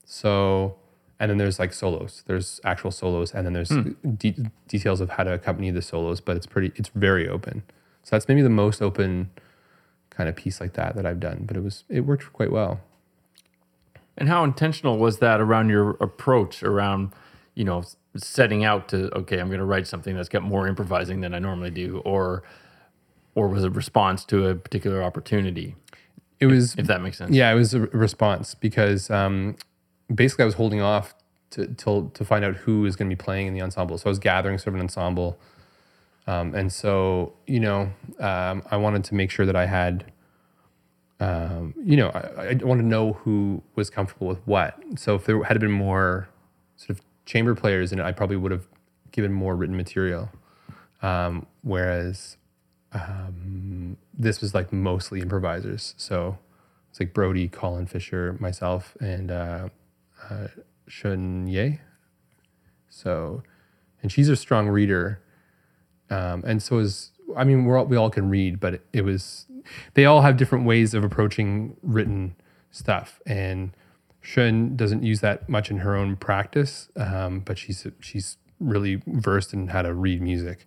[0.06, 0.78] So,
[1.22, 2.24] and then there's like solos.
[2.26, 3.70] There's actual solos, and then there's
[4.18, 6.20] de- details of how to accompany the solos.
[6.20, 7.62] But it's pretty, it's very open.
[8.02, 9.30] So that's maybe the most open
[10.10, 11.44] kind of piece like that that I've done.
[11.46, 12.82] But it was, it worked quite well.
[14.18, 17.14] And how intentional was that around your approach around,
[17.54, 17.84] you know,
[18.18, 21.40] setting out to okay, I'm going to write something that's got more improvising than I
[21.40, 22.42] normally do, or
[23.36, 25.76] or was it response to a particular opportunity?
[26.40, 27.32] It was If that makes sense.
[27.36, 29.56] Yeah, it was a response because um,
[30.14, 31.14] basically I was holding off
[31.52, 33.98] to till to find out who was going to be playing in the ensemble.
[33.98, 35.40] So I was gathering sort of an ensemble,
[36.28, 40.12] um, and so you know um, I wanted to make sure that I had,
[41.20, 44.80] um, you know, I, I wanted to know who was comfortable with what.
[44.96, 46.30] So if there had been more
[46.78, 48.68] sort of chamber players in it, I probably would have
[49.12, 50.30] given more written material.
[51.02, 52.38] Um, whereas
[52.94, 55.94] um, this was like mostly improvisers.
[55.98, 56.38] So
[56.90, 59.70] it's like Brody, Colin Fisher, myself, and uh,
[60.32, 60.48] uh,
[60.88, 61.80] Shun Ye.
[62.90, 63.44] So,
[64.02, 65.22] and she's a strong reader,
[66.10, 69.02] um, and so is I mean we're all, we all can read, but it, it
[69.04, 69.46] was
[69.94, 72.36] they all have different ways of approaching written
[72.72, 73.72] stuff, and
[74.22, 79.54] Shun doesn't use that much in her own practice, um, but she's she's really versed
[79.54, 80.66] in how to read music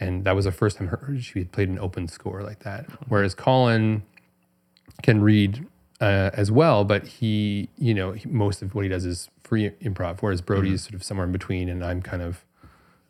[0.00, 2.86] and that was the first time her, she had played an open score like that.
[3.08, 4.02] Whereas Colin
[5.02, 5.66] can read
[6.00, 9.70] uh, as well, but he, you know, he, most of what he does is free
[9.82, 10.20] improv.
[10.20, 12.44] Whereas Brody is sort of somewhere in between, and I'm kind of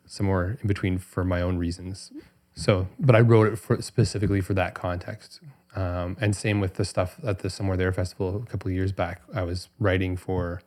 [0.05, 2.11] somewhere in between for my own reasons.
[2.53, 5.39] So, but I wrote it for specifically for that context.
[5.73, 8.91] Um, and same with the stuff at the Somewhere There festival a couple of years
[8.91, 9.21] back.
[9.33, 10.61] I was writing for,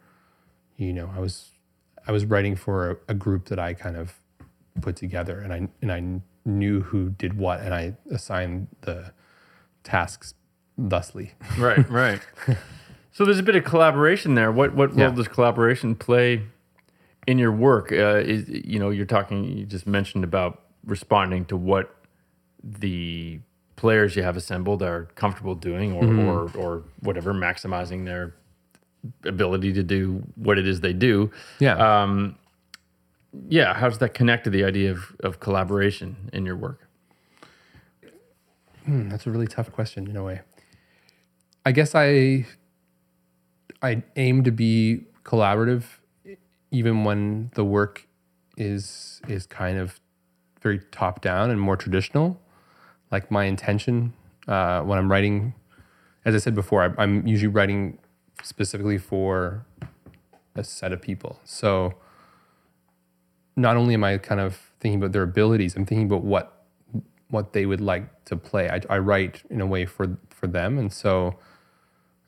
[0.79, 1.51] you know, I was
[2.07, 4.15] I was writing for a, a group that I kind of
[4.81, 9.13] put together and I and I knew who did what and I assigned the
[9.83, 10.35] tasks
[10.79, 11.33] thusly.
[11.59, 11.89] Right.
[11.91, 12.21] Right.
[13.13, 14.51] so there's a bit of collaboration there.
[14.53, 15.07] What what Yeah.
[15.07, 16.43] role does collaboration play
[17.27, 17.93] in your work?
[17.93, 19.45] Uh, is you know you're talking.
[19.45, 21.95] You just mentioned about responding to what
[22.63, 23.41] the
[23.77, 28.35] players you have assembled are comfortable doing, or or or whatever, maximizing their
[29.25, 31.31] ability to do what it is they do.
[31.59, 31.77] Yeah.
[32.03, 32.37] Um,
[33.49, 36.87] yeah, how does that connect to the idea of, of collaboration in your work?
[38.87, 40.41] Hmm, that's a really tough question in a way.
[41.65, 42.47] I guess I
[43.83, 45.85] I aim to be collaborative
[46.71, 48.07] even when the work
[48.57, 50.01] is is kind of
[50.61, 52.41] very top down and more traditional.
[53.11, 54.13] Like my intention
[54.49, 55.55] uh, when I'm writing,
[56.25, 57.99] as I said before, I, I'm usually writing
[58.43, 59.65] specifically for
[60.55, 61.39] a set of people.
[61.45, 61.95] So
[63.57, 66.65] not only am I kind of thinking about their abilities, I'm thinking about what
[67.29, 68.69] what they would like to play.
[68.69, 71.39] I, I write in a way for for them, and so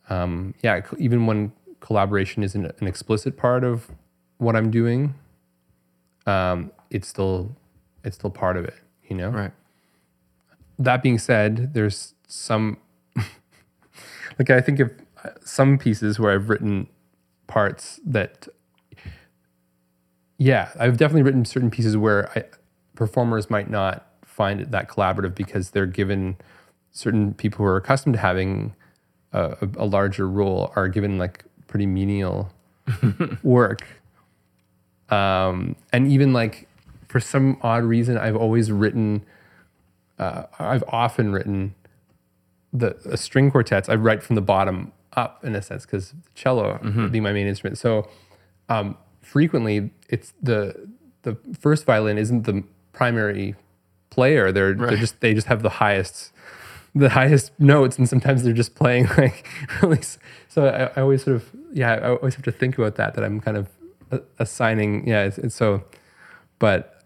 [0.09, 3.90] um, yeah, even when collaboration isn't an explicit part of
[4.38, 5.14] what I'm doing,
[6.26, 7.54] um, it's still
[8.04, 8.74] it's still part of it.
[9.09, 9.52] You know, Right.
[10.78, 12.78] that being said, there's some
[14.38, 14.90] like I think of
[15.24, 16.88] uh, some pieces where I've written
[17.46, 18.48] parts that
[20.38, 22.44] yeah, I've definitely written certain pieces where I,
[22.94, 26.36] performers might not find it that collaborative because they're given
[26.90, 28.74] certain people who are accustomed to having
[29.37, 32.51] a, a, larger role are given like pretty menial
[33.43, 33.87] work.
[35.11, 36.68] Um, and even like
[37.09, 39.24] for some odd reason, I've always written,
[40.18, 41.74] uh, I've often written
[42.72, 43.89] the, the string quartets.
[43.89, 46.78] I write from the bottom up in a sense because cello
[47.11, 47.78] being my main instrument.
[47.78, 48.09] So
[48.68, 50.89] um, frequently, it's the
[51.22, 52.62] the first violin isn't the
[52.93, 53.55] primary
[54.11, 54.53] player.
[54.53, 56.32] They're they're just they just have the highest
[56.99, 59.47] the highest notes, and sometimes they're just playing like
[59.82, 60.01] really.
[60.49, 63.14] So I, I always sort of yeah, I always have to think about that.
[63.14, 63.68] That I'm kind of
[64.11, 65.24] uh, assigning yeah.
[65.24, 65.84] It's, it's so,
[66.59, 67.03] but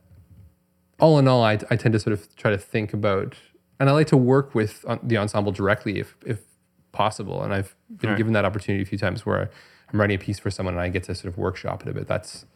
[1.01, 3.35] all in all, I, I tend to sort of try to think about,
[3.79, 6.41] and I like to work with the ensemble directly if if
[6.93, 7.43] possible.
[7.43, 8.17] And I've been Right.
[8.17, 9.51] given that opportunity a few times where
[9.93, 11.93] I'm writing a piece for someone and I get to sort of workshop it a
[11.93, 12.07] bit.
[12.07, 12.47] That's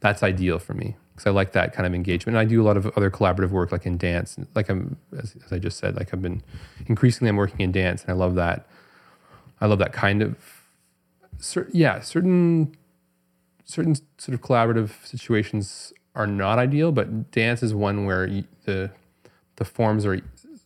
[0.00, 2.36] that's ideal for me because I like that kind of engagement.
[2.36, 4.36] And I do a lot of other collaborative work, like in dance.
[4.54, 6.42] Like I'm, as, as I just said, like I've been
[6.86, 8.66] increasingly I'm working in dance, and I love that.
[9.60, 10.36] I love that kind of,
[11.38, 12.76] cer- yeah, certain
[13.64, 18.90] certain sort of collaborative situations are not ideal, but dance is one where you, the
[19.56, 20.20] the forms are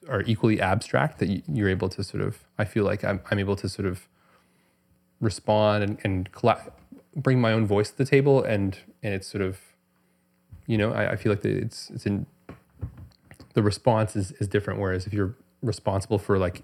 [0.09, 2.45] are equally abstract that you, you're able to sort of.
[2.59, 4.09] I feel like I'm I'm able to sort of
[5.21, 6.29] respond and and
[7.15, 9.61] bring my own voice to the table, and and it's sort of,
[10.69, 12.27] you know, I, I feel like that it's it's in
[13.55, 14.79] the response is is different.
[14.79, 16.63] Whereas if you're responsible for like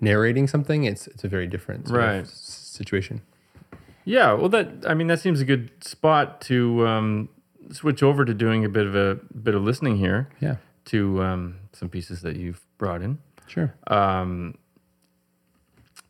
[0.00, 2.26] narrating something, it's it's a very different sort Right.
[2.26, 3.22] situation.
[4.04, 7.28] Yeah, well, that I mean, that seems a good spot to um,
[7.72, 11.56] switch over to doing a bit of a bit of listening here Yeah, to um,
[11.72, 13.18] some pieces that you've brought in.
[13.46, 13.72] sure.
[13.86, 14.56] Um,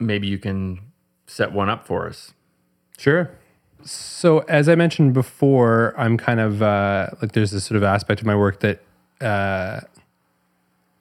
[0.01, 0.81] maybe you can
[1.27, 2.33] set one up for us.
[2.99, 3.31] Sure.
[3.85, 8.21] So as I mentioned before, I'm kind of uh, like there's this sort of aspect
[8.21, 8.81] of my work that
[9.21, 9.81] uh,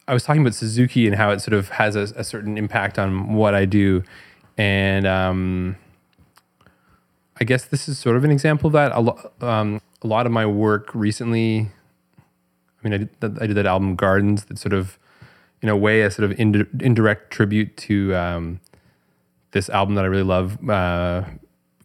[0.08, 3.00] I was talking about Suzuki and how it sort of has a, a certain impact
[3.00, 4.04] on what I do,
[4.58, 5.78] and um,
[7.40, 8.92] I guess this is sort of an example of that.
[8.92, 11.70] A, lo- um, a lot of my work recently,
[12.20, 15.00] I mean, I did, that- I did that album Gardens that sort of,
[15.62, 18.60] in a way, a sort of indi- indirect tribute to um,
[19.52, 21.24] this album that I really love, uh,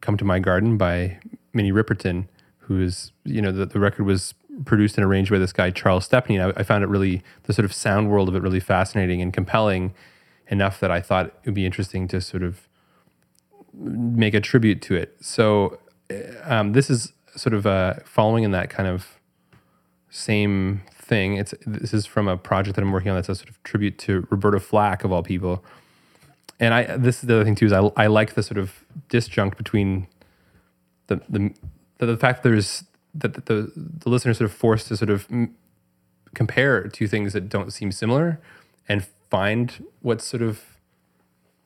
[0.00, 1.18] "Come to My Garden" by
[1.52, 2.28] Minnie Riperton,
[2.58, 4.34] who is you know the, the record was
[4.64, 6.36] produced and arranged by this guy Charles Stepney.
[6.36, 9.22] And I, I found it really the sort of sound world of it really fascinating
[9.22, 9.94] and compelling
[10.48, 12.68] enough that I thought it would be interesting to sort of
[13.74, 15.16] make a tribute to it.
[15.20, 15.78] So
[16.10, 19.18] uh, um, this is sort of uh, following in that kind of
[20.10, 21.36] same thing.
[21.36, 23.98] It's this is from a project that I'm working on that's a sort of tribute
[24.00, 25.64] to Roberta Flack of all people.
[26.60, 28.84] And I this is the other thing too is I, I like the sort of
[29.08, 30.06] disjunct between
[31.06, 31.54] the the
[31.98, 32.84] the, the fact that there's
[33.14, 35.28] that the, the the listener sort of forced to sort of
[36.34, 38.40] compare two things that don't seem similar
[38.88, 40.78] and find what's sort of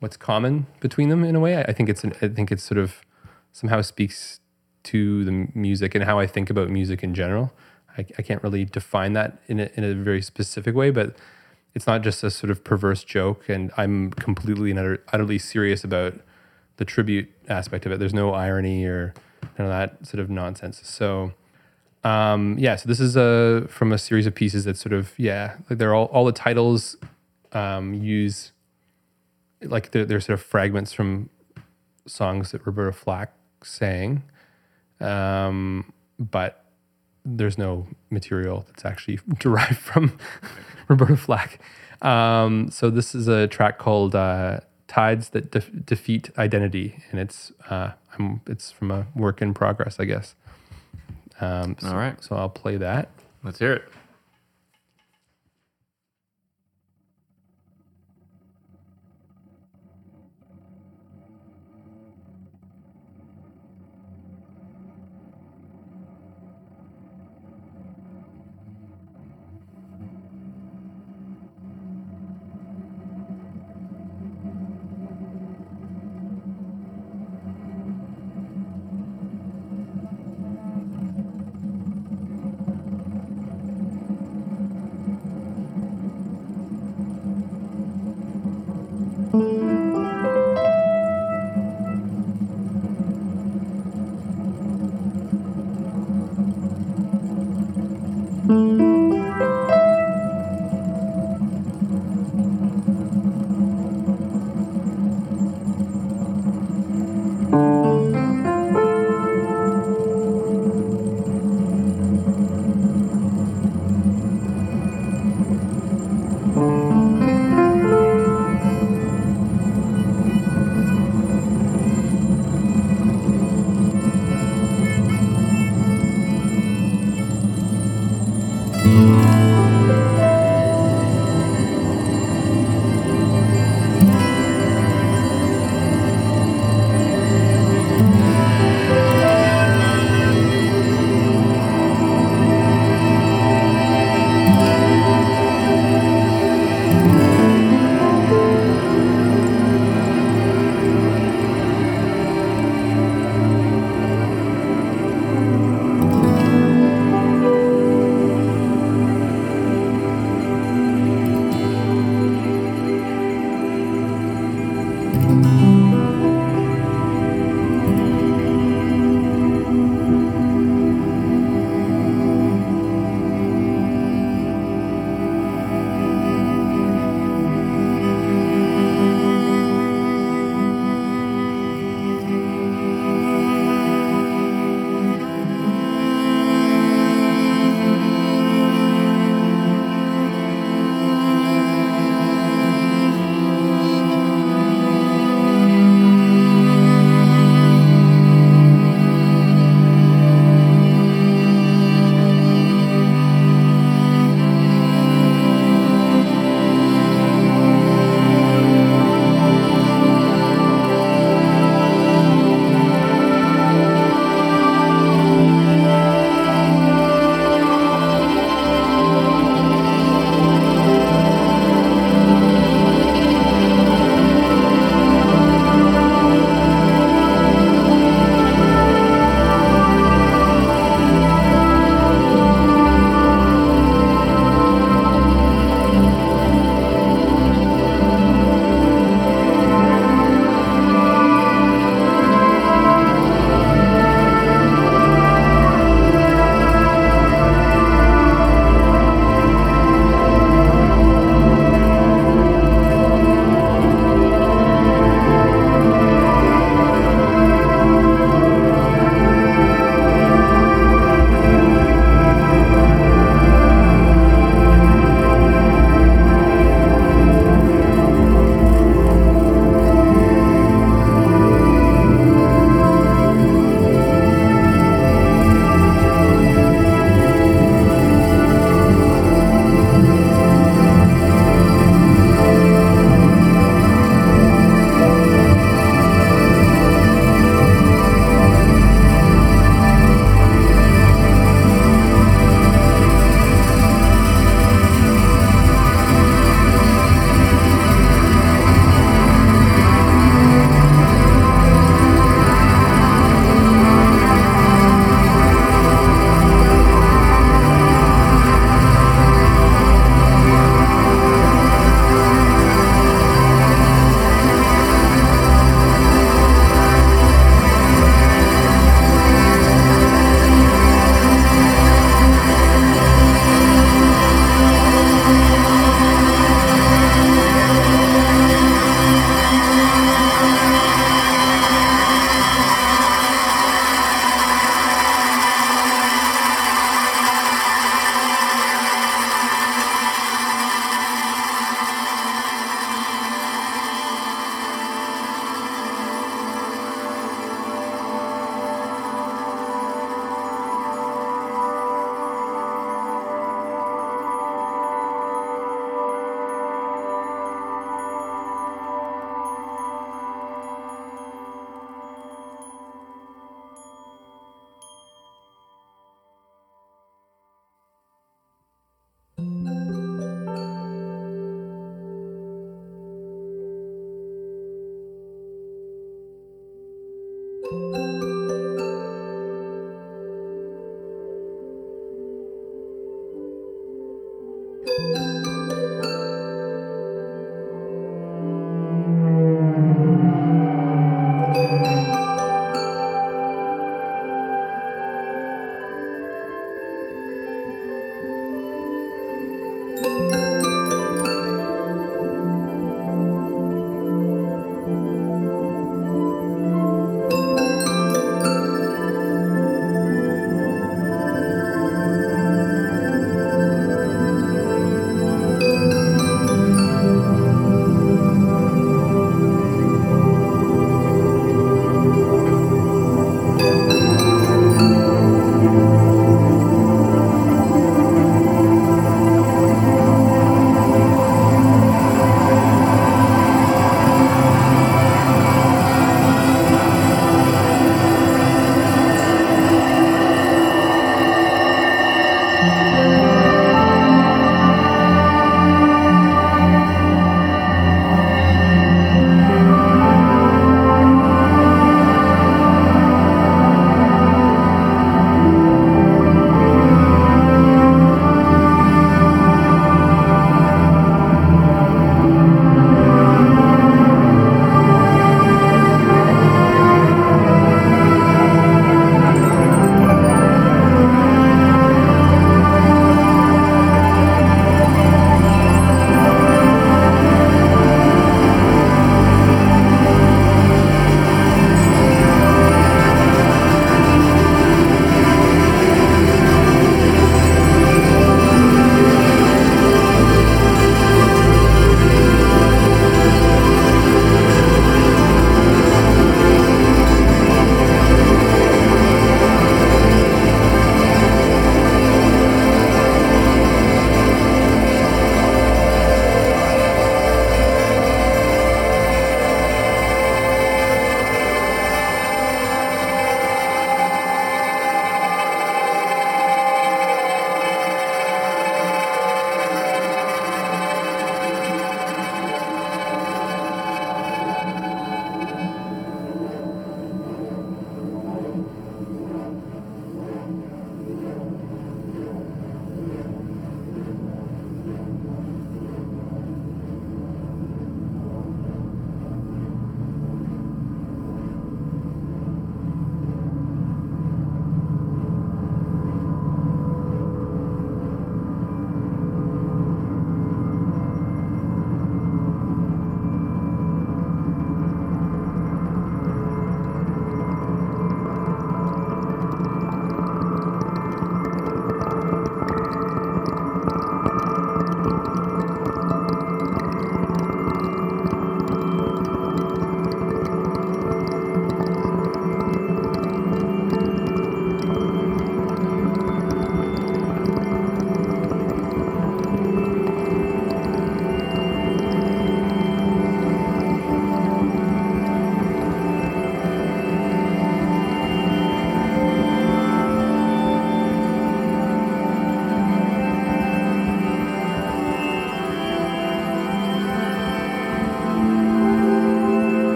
[0.00, 1.56] what's common between them in a way.
[1.56, 3.02] I, I think it's an, I think it's sort of
[3.52, 4.40] somehow speaks
[4.84, 7.52] to the music and how I think about music in general.
[7.96, 11.16] I, I can't really define that in a, in a very specific way, but
[11.74, 13.48] it's not just a sort of perverse joke.
[13.48, 16.14] And I'm completely and utter, utterly serious about
[16.76, 17.98] the tribute aspect of it.
[17.98, 19.14] There's no irony or
[19.58, 20.80] none of that sort of nonsense.
[20.84, 21.32] So,
[22.04, 25.56] um, yeah, so this is a from a series of pieces that sort of yeah,
[25.68, 26.96] like they're all all the titles
[27.52, 28.52] um, use
[29.62, 31.28] like they're, they're sort of fragments from
[32.06, 34.22] songs that Roberta Flack sang,
[35.00, 36.64] um, but
[37.36, 40.18] there's no material that's actually derived from
[40.88, 41.60] Roberta Flack.
[42.02, 47.52] Um, so this is a track called uh, "Tides That Def- Defeat Identity," and it's
[47.70, 50.34] uh, I'm, it's from a work in progress, I guess.
[51.40, 52.22] Um, so, All right.
[52.22, 53.10] so I'll play that.
[53.44, 53.84] Let's hear it.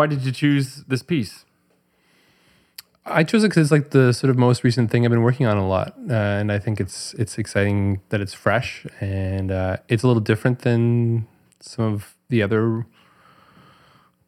[0.00, 1.44] Why did you choose this piece?
[3.04, 5.44] I chose it because it's like the sort of most recent thing I've been working
[5.44, 9.76] on a lot, uh, and I think it's it's exciting that it's fresh and uh,
[9.88, 11.26] it's a little different than
[11.60, 12.86] some of the other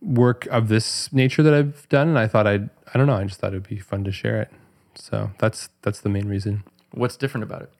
[0.02, 2.08] work of this nature that I've done.
[2.08, 4.42] And I thought I'd I don't know I just thought it'd be fun to share
[4.42, 4.50] it.
[4.94, 6.64] So that's that's the main reason.
[6.90, 7.72] What's different about it?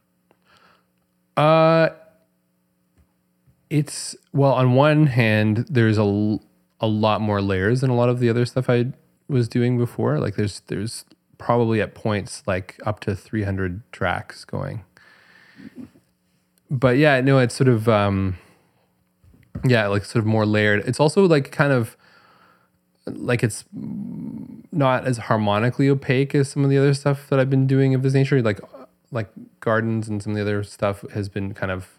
[1.37, 1.91] Uh,
[3.69, 6.39] it's well, on one hand, there's a
[6.83, 8.87] a lot more layers than a lot of the other stuff I
[9.29, 10.19] was doing before.
[10.19, 11.05] Like there's there's
[11.39, 14.85] probably at points like up to 300 tracks going.
[16.71, 18.37] But yeah, no, it's sort of um
[19.65, 20.83] yeah, like sort of more layered.
[20.87, 21.97] It's also like kind of
[23.07, 27.67] like it's not as harmonically opaque as some of the other stuff that I've been
[27.67, 28.43] doing of this nature.
[28.43, 28.61] Like
[29.13, 29.29] like
[29.61, 31.99] gardens and some of the other stuff has been kind of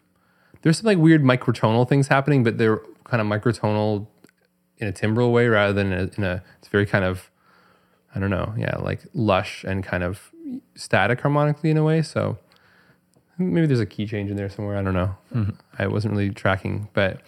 [0.61, 4.07] there's some like weird microtonal things happening, but they're kind of microtonal
[4.77, 7.29] in a timbral way rather than in a, in a it's very kind of
[8.15, 10.31] I don't know, yeah, like lush and kind of
[10.75, 12.01] static harmonically in a way.
[12.01, 12.37] So
[13.37, 14.77] maybe there's a key change in there somewhere.
[14.77, 15.15] I don't know.
[15.33, 15.51] Mm-hmm.
[15.79, 17.21] I wasn't really tracking, but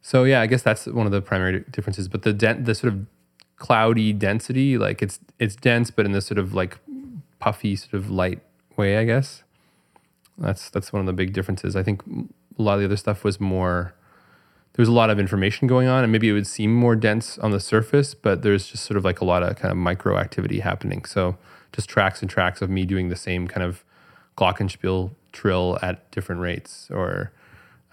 [0.00, 2.08] so yeah, I guess that's one of the primary differences.
[2.08, 3.06] But the dent, the sort of
[3.56, 6.78] cloudy density, like it's it's dense, but in this sort of like
[7.38, 8.40] puffy sort of light
[8.76, 9.42] way, I guess.
[10.38, 11.76] That's that's one of the big differences.
[11.76, 13.94] I think a lot of the other stuff was more.
[14.74, 17.38] There was a lot of information going on, and maybe it would seem more dense
[17.38, 20.18] on the surface, but there's just sort of like a lot of kind of micro
[20.18, 21.04] activity happening.
[21.04, 21.36] So
[21.72, 23.84] just tracks and tracks of me doing the same kind of
[24.36, 27.32] glockenspiel trill at different rates, or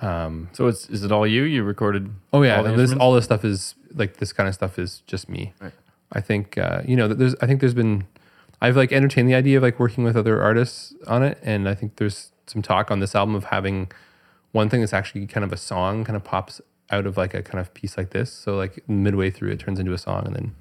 [0.01, 1.43] um, So it's is it all you?
[1.43, 2.09] You recorded?
[2.33, 5.29] Oh yeah, all this all this stuff is like this kind of stuff is just
[5.29, 5.53] me.
[5.61, 5.73] Right.
[6.11, 8.05] I think uh, you know that there's I think there's been
[8.59, 11.75] I've like entertained the idea of like working with other artists on it, and I
[11.75, 13.91] think there's some talk on this album of having
[14.51, 16.59] one thing that's actually kind of a song kind of pops
[16.91, 18.31] out of like a kind of piece like this.
[18.31, 20.55] So like midway through, it turns into a song, and then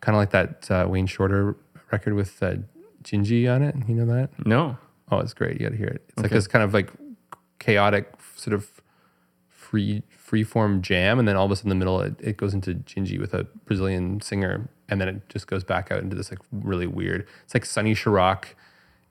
[0.00, 1.56] kind of like that uh, Wayne Shorter
[1.90, 2.56] record with uh,
[3.02, 3.74] Dindi on it.
[3.88, 4.30] You know that?
[4.46, 4.78] No.
[5.10, 5.60] Oh, it's great.
[5.60, 6.02] You got to hear it.
[6.08, 6.34] It's like Okay.
[6.36, 6.90] this kind of like
[7.58, 8.80] chaotic sort of
[9.48, 12.36] free free form jam, and then all of a sudden in the middle it, it
[12.36, 16.16] goes into Dindi with a Brazilian singer, and then it just goes back out into
[16.16, 17.26] this like really weird.
[17.44, 18.44] It's like Sonny Sharrock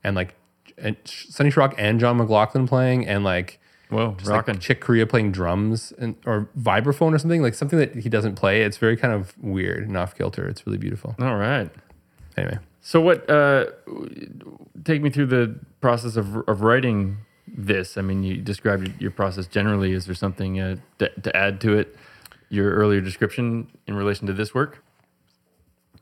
[0.02, 0.34] and like
[0.78, 3.60] and Sonny Sharrock and John McLaughlin playing, and like
[3.92, 4.54] Whoa, just rocking.
[4.54, 8.34] like Chick Corea playing drums and or vibraphone or something like something that he doesn't
[8.36, 8.62] play.
[8.62, 10.48] It's very kind of weird and off kilter.
[10.48, 11.14] It's really beautiful.
[11.20, 11.70] all right.
[12.36, 13.28] Anyway, So what?
[13.28, 13.66] Uh,
[14.84, 17.96] take me through the process of of writing this.
[17.98, 19.92] I mean, you described your process generally.
[19.92, 21.94] Is there something uh, to, to add to it?
[22.48, 24.82] Your earlier description in relation to this work.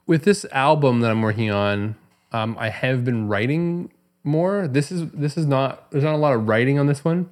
[0.07, 1.95] with this album that I'm working on,
[2.33, 3.93] um, I have been writing
[4.25, 4.67] more.
[4.67, 7.29] This is this is not there's not a lot of writing on this one,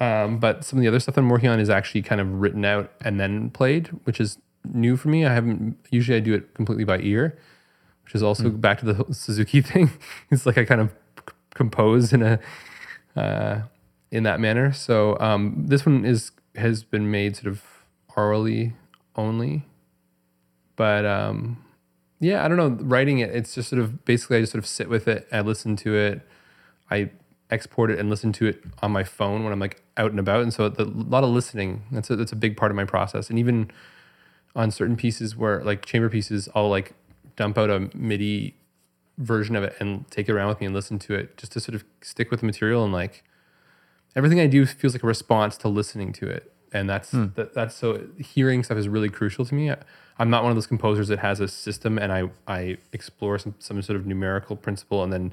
[0.00, 2.64] um, but some of the other stuff I'm working on is actually kind of written
[2.64, 4.38] out and then played, which is
[4.72, 5.26] new for me.
[5.26, 7.38] I haven't usually I do it completely by ear,
[8.04, 9.90] which is also back to the Suzuki thing.
[10.30, 12.38] it's like I kind of c- compose in a
[13.16, 13.62] uh,
[14.10, 14.72] in that manner.
[14.72, 17.62] So um, this one is has been made sort of
[18.16, 18.74] orally
[19.16, 19.64] only
[20.76, 21.62] but um
[22.20, 24.66] yeah i don't know writing it it's just sort of basically i just sort of
[24.68, 26.20] sit with it i listen to it
[26.90, 27.10] i
[27.52, 30.42] export it and listen to it on my phone when i'm like out and about.
[30.42, 32.86] And so the, a lot of listening that's a, that's a big part of my
[32.86, 33.28] process.
[33.28, 33.70] And even
[34.56, 36.92] on certain pieces where like chamber pieces i'll like
[37.36, 38.54] dump out a midi
[39.18, 41.60] version of it and take it around with me and listen to it just to
[41.60, 43.22] sort of stick with the material and like
[44.16, 47.26] everything I do feels like a response to listening to it, and that's hmm.
[47.34, 49.70] that, that's so hearing stuff is really crucial to me.
[49.70, 49.78] I,
[50.18, 53.54] I'm not one of those composers that has a system and I I explore some
[53.58, 55.32] some sort of numerical principle and then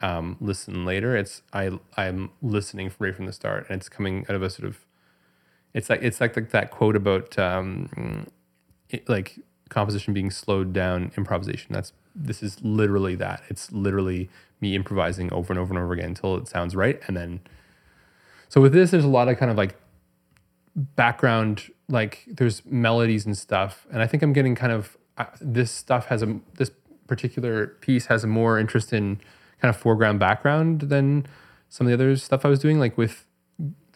[0.00, 1.16] um, listen later.
[1.16, 4.68] It's I I'm listening right from the start, and it's coming out of a sort
[4.68, 4.84] of
[5.74, 8.26] it's like it's like, that quote about um,
[8.90, 9.38] it, like
[9.68, 11.72] composition being slowed down improvisation.
[11.72, 13.42] That's this is literally that.
[13.48, 14.30] It's literally
[14.60, 17.40] me improvising over and over and over again until it sounds right, and then
[18.48, 19.76] so with this, there's a lot of kind of like
[20.74, 25.70] background, like there's melodies and stuff, and I think I'm getting kind of uh, this
[25.70, 26.70] stuff has a this
[27.06, 29.20] particular piece has a more interest in
[29.60, 31.26] kind of foreground background than
[31.68, 32.78] some of the other stuff I was doing.
[32.78, 33.26] Like with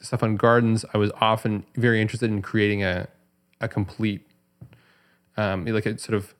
[0.00, 3.08] stuff on gardens, I was often very interested in creating a
[3.60, 4.26] a complete,
[5.36, 6.34] um, like a sort of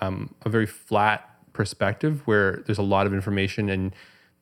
[0.00, 3.94] um, a very flat perspective where there's a lot of information and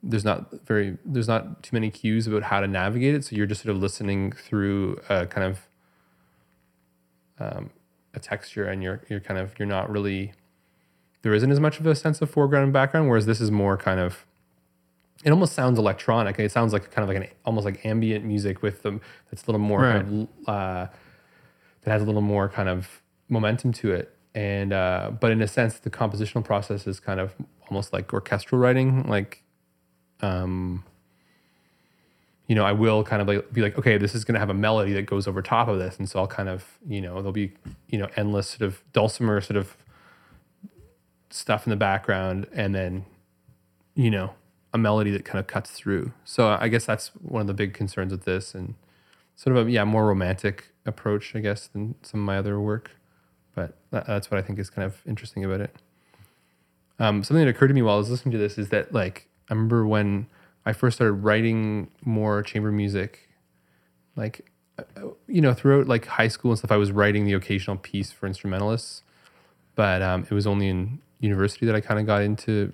[0.02, 3.46] there's not very there's not too many cues about how to navigate it so you're
[3.46, 5.68] just sort of listening through a kind of
[7.38, 7.70] um,
[8.14, 10.32] a texture and you're you're kind of you're not really
[11.22, 13.76] there isn't as much of a sense of foreground and background whereas this is more
[13.76, 14.24] kind of
[15.24, 18.62] it almost sounds electronic it sounds like kind of like an almost like ambient music
[18.62, 19.00] with them
[19.30, 20.86] that's a little more kind of, uh,
[21.82, 24.14] that has a little more kind of momentum to it.
[24.34, 27.34] And uh, but in a sense, the compositional process is kind of
[27.68, 29.08] almost like orchestral writing.
[29.08, 29.42] Like,
[30.20, 30.84] um,
[32.46, 34.50] you know, I will kind of like be like, okay, this is going to have
[34.50, 37.14] a melody that goes over top of this, and so I'll kind of, you know,
[37.14, 37.52] there'll be,
[37.88, 39.76] you know, endless sort of dulcimer sort of
[41.30, 43.04] stuff in the background, and then,
[43.94, 44.34] you know,
[44.72, 46.12] a melody that kind of cuts through.
[46.24, 48.74] So I guess that's one of the big concerns with this, and
[49.36, 52.90] sort of a yeah more romantic approach, I guess, than some of my other work.
[53.54, 55.74] But that, that's what I think is kind of interesting about it.
[56.98, 59.28] Um, something that occurred to me while I was listening to this is that like
[59.48, 60.26] I remember when
[60.66, 63.28] I first started writing more chamber music,
[64.16, 64.82] like uh,
[65.26, 68.26] you know throughout like high school and stuff, I was writing the occasional piece for
[68.26, 69.02] instrumentalists,
[69.74, 72.72] but um, it was only in university that I kind of got into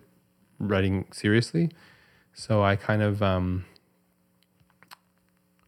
[0.58, 1.70] writing seriously.
[2.34, 3.64] So I kind of um,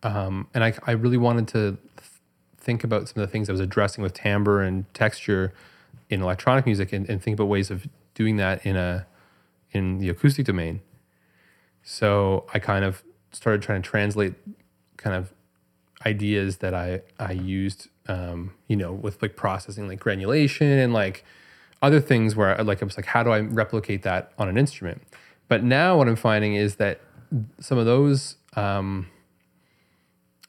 [0.03, 2.11] um, and I I really wanted to th-
[2.59, 5.53] think about some of the things I was addressing with timbre and texture
[6.11, 9.07] in electronic music, and, and think about ways of doing that in a
[9.73, 10.81] in the acoustic domain.
[11.83, 13.03] So I kind of
[13.33, 14.35] started trying to translate
[14.97, 15.33] kind of
[16.05, 21.25] ideas that I I used, um, you know, with like processing like granulation and like
[21.83, 24.59] other things where I, like I was like, how do I replicate that on an
[24.59, 25.03] instrument?
[25.49, 27.01] But now what I'm finding is that
[27.61, 29.09] some of those um,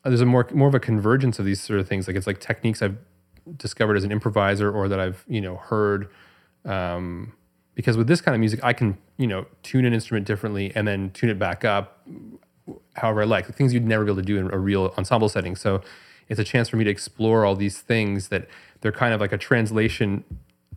[0.03, 2.07] there's a more more of a convergence of these sort of things.
[2.07, 2.97] Like it's like techniques I've
[3.57, 6.09] discovered as an improviser or that I've you know heard.
[6.65, 7.33] Um,
[7.75, 10.87] because with this kind of music, I can you know tune an instrument differently and
[10.87, 12.05] then tune it back up,
[12.95, 13.47] however I like.
[13.47, 15.55] The things you'd never be able to do in a real ensemble setting.
[15.55, 15.81] So
[16.27, 18.47] it's a chance for me to explore all these things that
[18.81, 20.23] they're kind of like a translation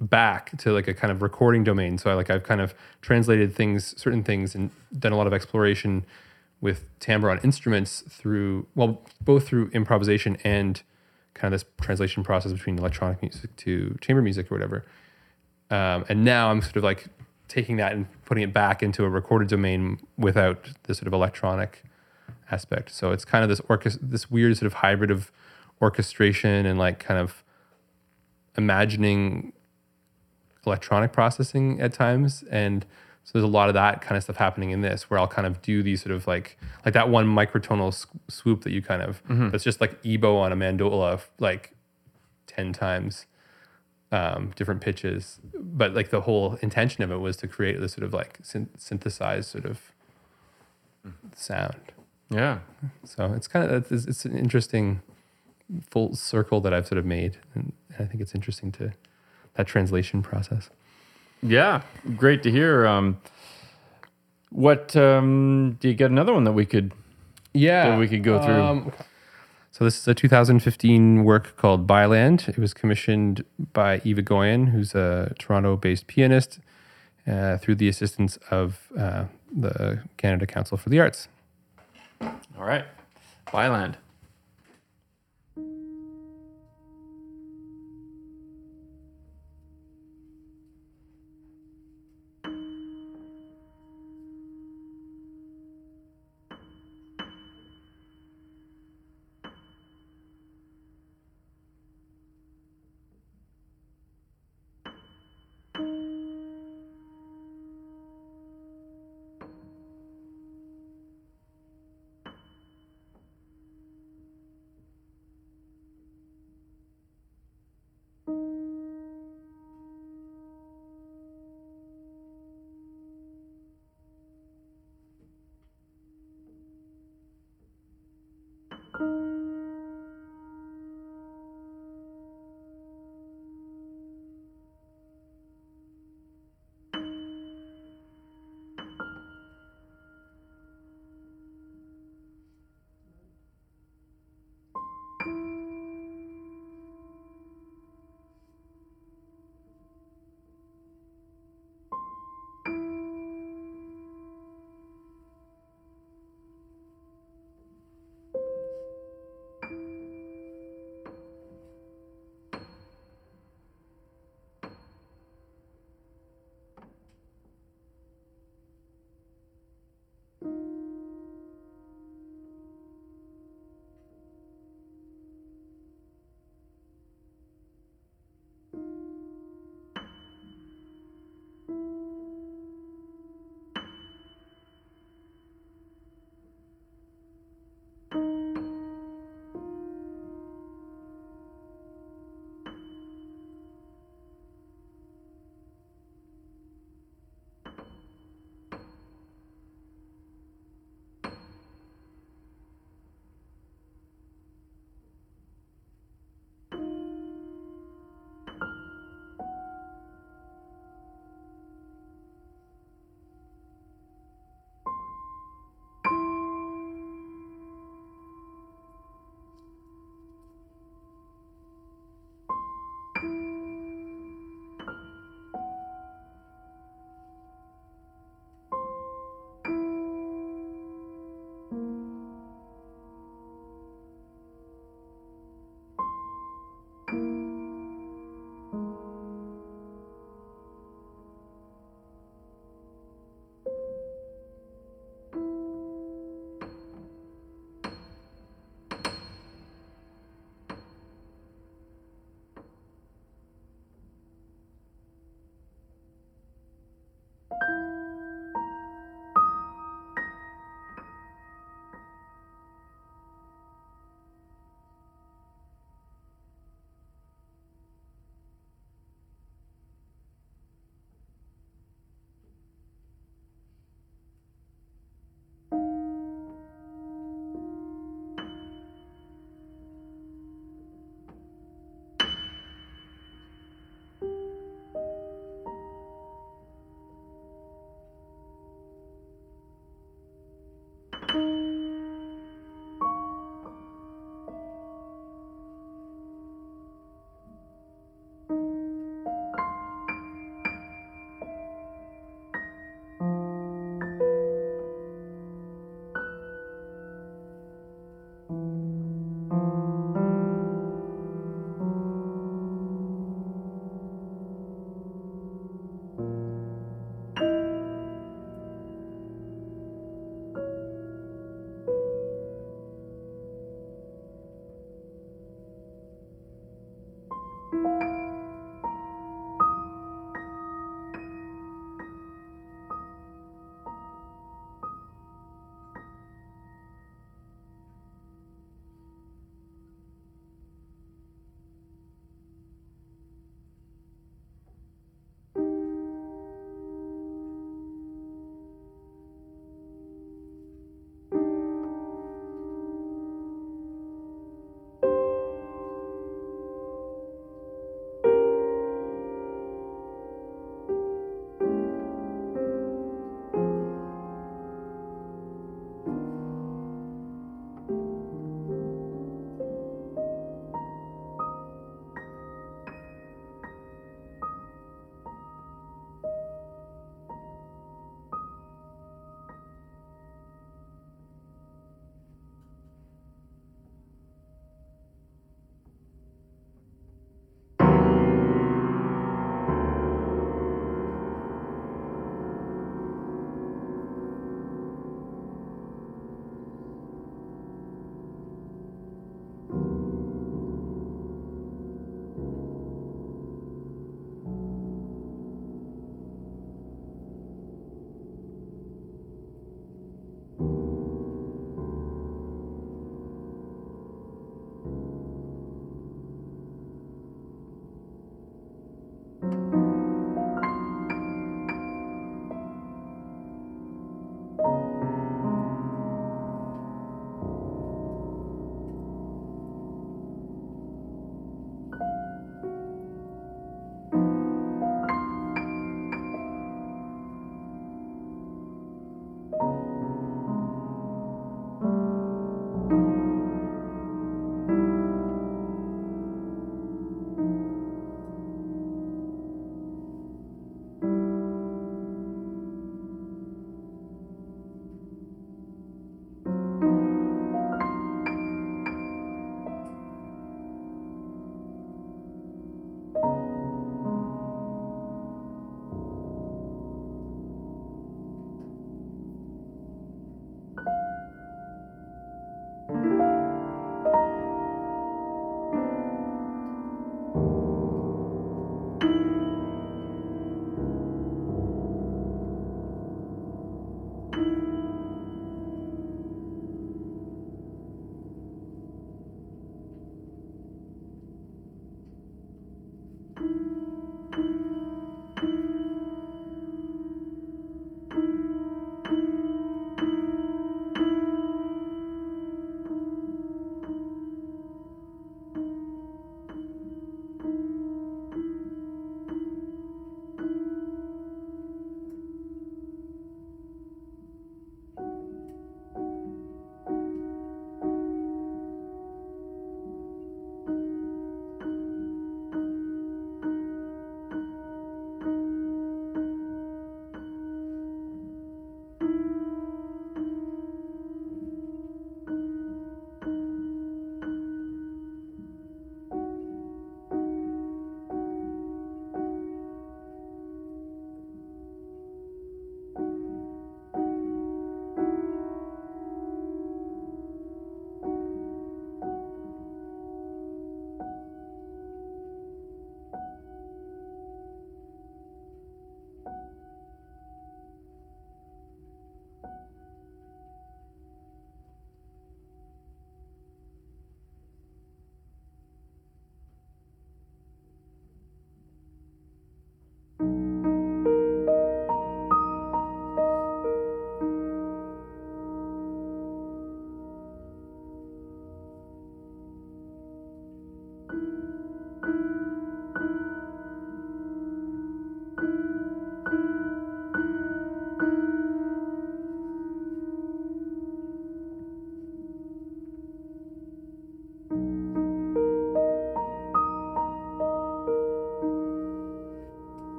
[0.00, 1.98] back to like a kind of recording domain.
[1.98, 5.32] So I like I've kind of translated things, certain things, and done a lot of
[5.32, 6.04] exploration
[6.60, 10.82] with timbre on instruments through well, both through improvisation and
[11.34, 14.84] kind of this translation process between electronic music to chamber music or whatever.
[15.70, 17.06] Um, and now I'm sort of like
[17.48, 21.82] taking that and putting it back into a recorded domain without the sort of electronic
[22.50, 22.90] aspect.
[22.90, 25.30] So it's kind of this orchest- this weird sort of hybrid of
[25.82, 27.42] orchestration and like kind of
[28.56, 29.52] imagining
[30.66, 32.84] electronic processing at times and
[33.26, 35.46] so there's a lot of that kind of stuff happening in this where I'll kind
[35.46, 39.00] of do these sort of like like that one microtonal s- swoop that you kind
[39.00, 41.72] of that's just like EBow on a mandola like
[42.48, 43.24] 10 times
[44.12, 45.40] um, different pitches.
[45.58, 48.68] But like the whole intention of it was to create this sort of like syn-
[48.76, 49.80] synthesized sort of
[51.34, 51.80] sound.
[52.30, 52.58] Yeah.
[53.04, 55.00] so it's kind of it's, it's an interesting
[55.90, 58.92] full circle that I've sort of made and I think it's interesting to
[59.54, 60.70] that translation process
[61.42, 61.82] Yeah.
[62.16, 62.86] Great to hear.
[62.86, 63.18] Um,
[64.50, 66.92] what um, do you get another one that we could
[67.52, 68.62] yeah that we could go through?
[68.62, 68.92] Um,
[69.72, 72.44] so this is a 2015 work called Byland.
[72.46, 76.60] It was commissioned by Eve Egoyan, who's a Toronto-based pianist,
[77.26, 81.26] uh, through the assistance of uh, the Canada Council for the Arts.
[82.20, 82.84] All right.
[83.50, 83.96] Byland.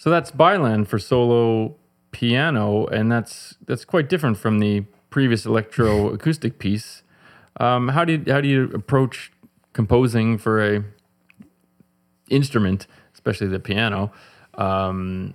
[0.00, 1.76] So that's Byland for solo
[2.10, 7.02] piano, and that's that's quite different from the previous electroacoustic piece.
[7.58, 9.30] Um, how do you how do you approach
[9.74, 10.84] composing for a
[12.30, 14.10] instrument, especially the piano,
[14.54, 15.34] um,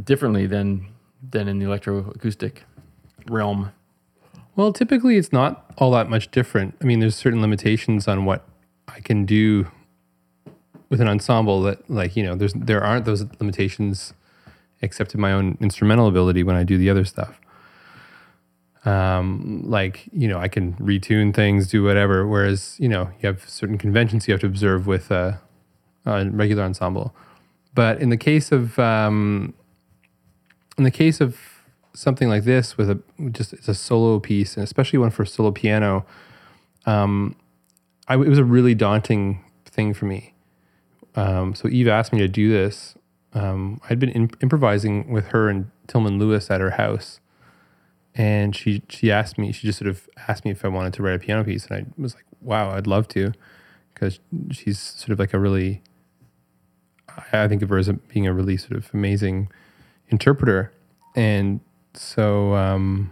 [0.00, 0.86] differently than
[1.20, 2.58] than in the electroacoustic
[3.26, 3.72] realm?
[4.54, 6.76] Well, typically it's not all that much different.
[6.80, 8.46] I mean, there's certain limitations on what
[8.86, 9.66] I can do
[10.92, 14.12] with an ensemble that, like, you know, there's there aren't those limitations
[14.82, 17.40] except in my own instrumental ability when I do the other stuff.
[18.84, 22.28] Um, like, you know, I can retune things, do whatever.
[22.28, 25.40] Whereas, you know, you have certain conventions you have to observe with a,
[26.04, 27.14] a regular ensemble.
[27.74, 29.54] But in the case of um,
[30.76, 31.38] in the case of
[31.94, 33.00] something like this with a
[33.30, 36.06] just it's a solo piece and especially one for solo piano
[36.86, 37.36] um
[38.08, 40.31] I, it was a really daunting thing for me
[41.14, 42.94] um so eve asked me to do this.
[43.34, 47.20] Um i'd been in, improvising with her and tillman lewis at her house.
[48.14, 51.02] And she she asked me she just sort of asked me if i wanted to
[51.02, 51.66] write a piano piece.
[51.66, 53.32] And i was like wow i'd love to.
[53.94, 54.18] Because
[54.50, 55.82] she's sort of like a really
[57.32, 59.48] i think of her as a, being a really sort of amazing
[60.08, 60.72] interpreter.
[61.14, 61.60] And
[61.94, 63.10] so um,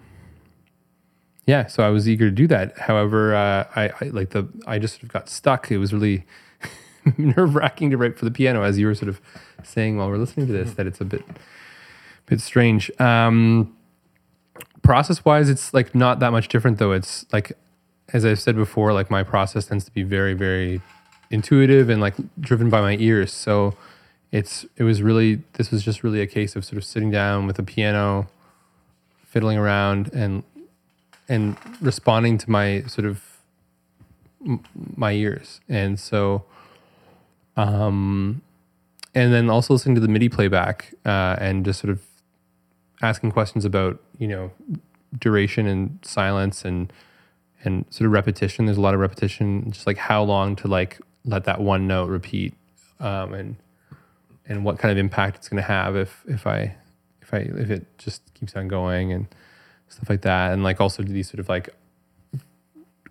[1.46, 2.78] yeah, so I was eager to do that.
[2.78, 5.70] However, uh, I, I, like the I just sort of got stuck.
[5.70, 6.24] It was really
[7.18, 9.20] nerve wracking to write for the piano, as you were sort of
[9.62, 11.24] saying while we're listening to this, that it's a bit
[12.26, 12.90] bit strange.
[13.00, 13.76] Um,
[14.82, 16.92] process wise, it's like not that much different though.
[16.92, 17.52] It's like
[18.12, 20.80] as I've said before, like my process tends to be very very
[21.30, 23.32] intuitive and like driven by my ears.
[23.32, 23.74] So
[24.32, 27.46] it's it was really this was just really a case of sort of sitting down
[27.46, 28.28] with a piano
[29.24, 30.42] fiddling around and
[31.28, 33.22] and responding to my sort of
[34.44, 34.62] m-
[34.96, 36.44] my ears and so
[37.56, 38.42] um
[39.14, 42.00] and then also listening to the midi playback uh, and just sort of
[43.02, 44.50] asking questions about you know
[45.18, 46.92] duration and silence and
[47.64, 51.00] and sort of repetition there's a lot of repetition just like how long to like
[51.24, 52.54] let that one note repeat
[53.00, 53.56] um, and
[54.46, 56.74] and what kind of impact it's going to have if if i
[57.32, 59.26] if I if it just keeps on going and
[59.88, 61.70] stuff like that, and like also do these sort of like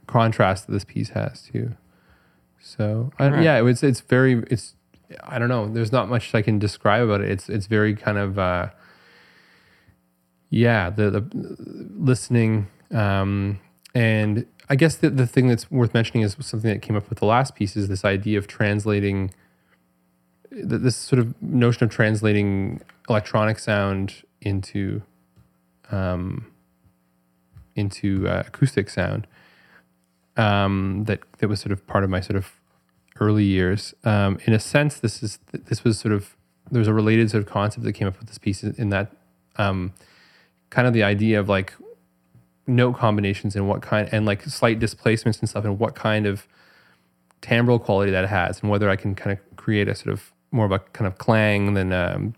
[0.08, 1.72] contrast that this piece has too.
[2.62, 3.44] So I, right.
[3.44, 4.76] yeah, it's it's very it's
[5.24, 5.68] I don't know.
[5.68, 7.32] There's not much I can describe about it.
[7.32, 8.70] It's it's very kind of uh,
[10.50, 11.58] yeah the the
[11.98, 13.60] listening um,
[13.96, 17.20] and I guess the the thing that's worth mentioning is something that came up with
[17.20, 19.32] the last piece is this idea of translating
[20.52, 25.02] this sort of notion of translating electronic sound into
[25.92, 26.48] um,
[27.76, 29.28] into uh, acoustic sound
[30.40, 32.52] um, that that was sort of part of my sort of
[33.20, 33.94] early years.
[34.06, 36.36] Um, in a sense, this is this was sort of
[36.72, 39.12] there's a related sort of concept that came up with this piece in that
[39.58, 39.94] um,
[40.70, 41.74] kind of the idea of like
[42.68, 46.48] note combinations and what kind and like slight displacements and stuff and what kind of
[47.42, 50.66] timbral quality that has and whether I can kind of create a sort of more
[50.66, 52.34] of a kind of clang than um,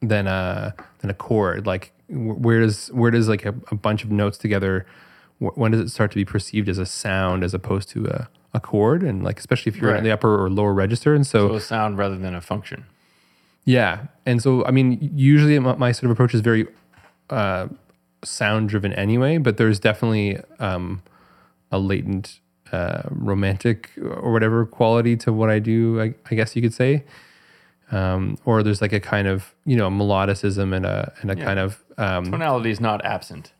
[0.00, 1.66] than a than a chord.
[1.66, 4.86] Like where does where does like a, a bunch of notes together?
[5.38, 8.60] When does it start to be perceived as a sound as opposed to a, a
[8.60, 9.02] chord?
[9.02, 9.98] And like especially if you're right.
[9.98, 12.86] in the upper or lower register, and so, so a sound rather than a function.
[13.64, 16.66] Yeah, and so I mean, usually my, my sort of approach is very
[17.30, 17.68] uh,
[18.24, 21.02] sound driven anyway, but there's definitely um,
[21.70, 22.40] a latent
[22.72, 26.00] uh, romantic or whatever quality to what I do.
[26.00, 27.04] I, I guess you could say,
[27.90, 31.44] um, or there's like a kind of you know melodicism and a and a yeah.
[31.44, 33.52] kind of um, tonality is not absent.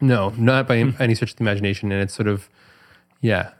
[0.00, 2.48] No, not by any stretch of the imagination, and it's sort of
[3.20, 3.52] yeah.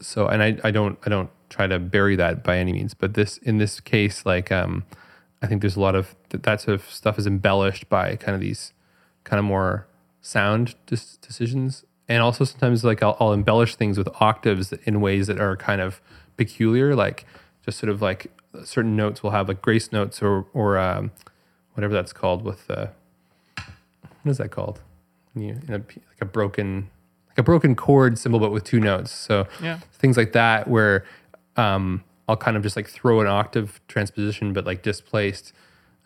[0.00, 3.14] So and I I don't I don't try to bury that by any means, but
[3.14, 4.84] this in this case like um,
[5.42, 8.34] I think there's a lot of that, that sort of stuff is embellished by kind
[8.34, 8.72] of these
[9.24, 9.86] kind of more
[10.22, 11.84] sound dis- decisions.
[12.08, 15.80] And also sometimes like I'll, I'll, embellish things with octaves in ways that are kind
[15.80, 16.00] of
[16.36, 17.24] peculiar like
[17.64, 18.30] just sort of like
[18.64, 21.12] certain notes will have like grace notes or or um,
[21.74, 22.88] whatever that's called with uh,
[23.56, 24.80] what is that called
[25.34, 26.90] you know, like a broken
[27.28, 31.04] like a broken chord symbol but with two notes so yeah things like that where
[31.56, 35.52] um, I'll kind of just like throw an octave transposition but like displaced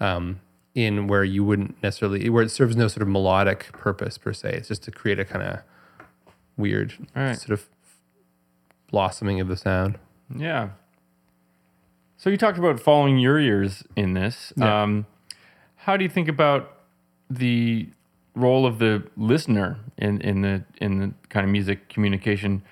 [0.01, 0.41] um,
[0.75, 4.51] in where you wouldn't necessarily where it serves no sort of melodic purpose per se
[4.55, 5.61] it's just to create a kind of
[6.57, 7.39] weird right.
[7.39, 7.69] sort of
[8.91, 9.99] blossoming of the sound.
[10.35, 10.71] Yeah.
[12.17, 14.53] So you talked about following your ears in this.
[14.57, 14.83] Yeah.
[14.83, 15.07] Um,
[15.77, 16.81] how do you think about
[17.31, 17.89] the
[18.39, 22.63] role of the listener in, in the in the kind of music communication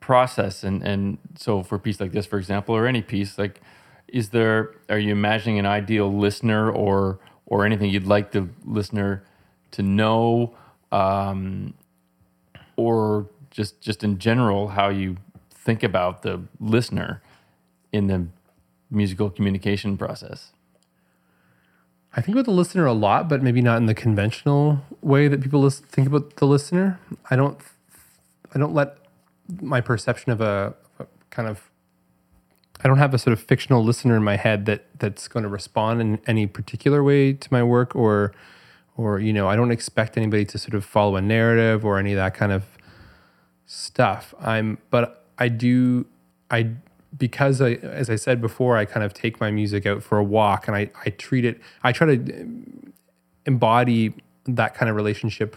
[0.00, 0.64] process?
[0.64, 3.60] And and so for a piece like this, for example, or any piece, like
[4.08, 9.22] is there are you imagining an ideal listener or or anything you'd like the listener
[9.72, 10.54] to know
[10.92, 11.74] um,
[12.76, 15.16] or just just in general how you
[15.50, 17.22] think about the listener
[17.92, 18.26] in the
[18.90, 20.52] musical communication process
[22.12, 25.40] I think about the listener a lot, but maybe not in the conventional way that
[25.40, 26.98] people think about the listener.
[27.30, 27.58] I don't,
[28.52, 28.98] I don't let
[29.60, 31.70] my perception of a, a kind of,
[32.82, 35.48] I don't have a sort of fictional listener in my head that that's going to
[35.48, 38.32] respond in any particular way to my work, or,
[38.96, 42.12] or you know, I don't expect anybody to sort of follow a narrative or any
[42.12, 42.64] of that kind of
[43.66, 44.34] stuff.
[44.40, 46.06] I'm, but I do,
[46.50, 46.72] I
[47.16, 50.24] because I, as I said before, I kind of take my music out for a
[50.24, 52.54] walk and I, I treat it, I try to
[53.46, 54.14] embody
[54.46, 55.56] that kind of relationship.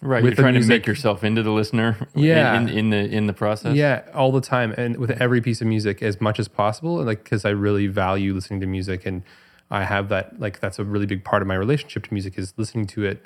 [0.00, 1.96] Right, you're trying to make yourself into the listener.
[2.14, 2.56] in- Yeah.
[2.60, 3.74] in, in the in the process.
[3.74, 4.72] Yeah, all the time.
[4.76, 7.02] And with every piece of music as much as possible.
[7.02, 9.22] Like, cause I really value listening to music and
[9.70, 12.54] I have that, like, that's a really big part of my relationship to music is
[12.56, 13.22] listening to it.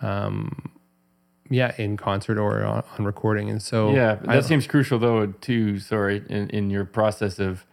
[0.00, 0.70] Um,
[1.50, 3.50] yeah, in concert or on, on recording.
[3.50, 5.78] And so, Yeah, that I- seems crucial though too.
[5.78, 7.64] Sorry, in, in your process of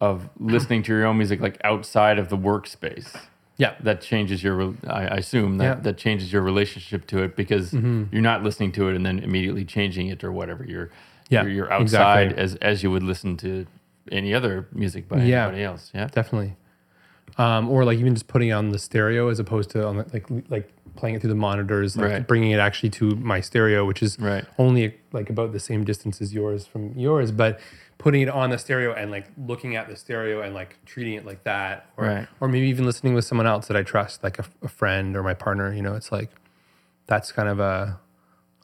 [0.00, 3.16] of listening to your own music, like outside of the workspace,
[3.56, 4.74] yeah, that changes your.
[4.86, 5.72] I, assume that Yeah.
[5.74, 5.82] Mm-hmm.
[5.82, 9.64] that changes your relationship to it because you're not listening to it and then immediately
[9.64, 10.64] changing it or whatever.
[10.64, 10.90] You're
[11.30, 12.42] Yeah, you're, you're outside exactly.
[12.42, 13.66] as as you would listen to
[14.12, 15.42] any other music by Yeah.
[15.48, 15.90] anybody else.
[15.94, 16.56] Yeah, definitely.
[17.36, 20.26] Um, or like even just putting on the stereo as opposed to on the, like
[20.48, 22.26] like playing it through the monitors, like Right.
[22.26, 24.44] bringing it actually to my stereo, which is Right.
[24.58, 27.60] only like about the same distance as yours from yours, but
[27.98, 31.24] putting it on the stereo and like looking at the stereo and like treating it
[31.24, 32.26] like that, or Right.
[32.40, 35.22] or maybe even listening with someone else that I trust, like a, a friend or
[35.22, 35.72] my partner.
[35.72, 36.30] You know, it's like
[37.06, 38.00] that's kind of a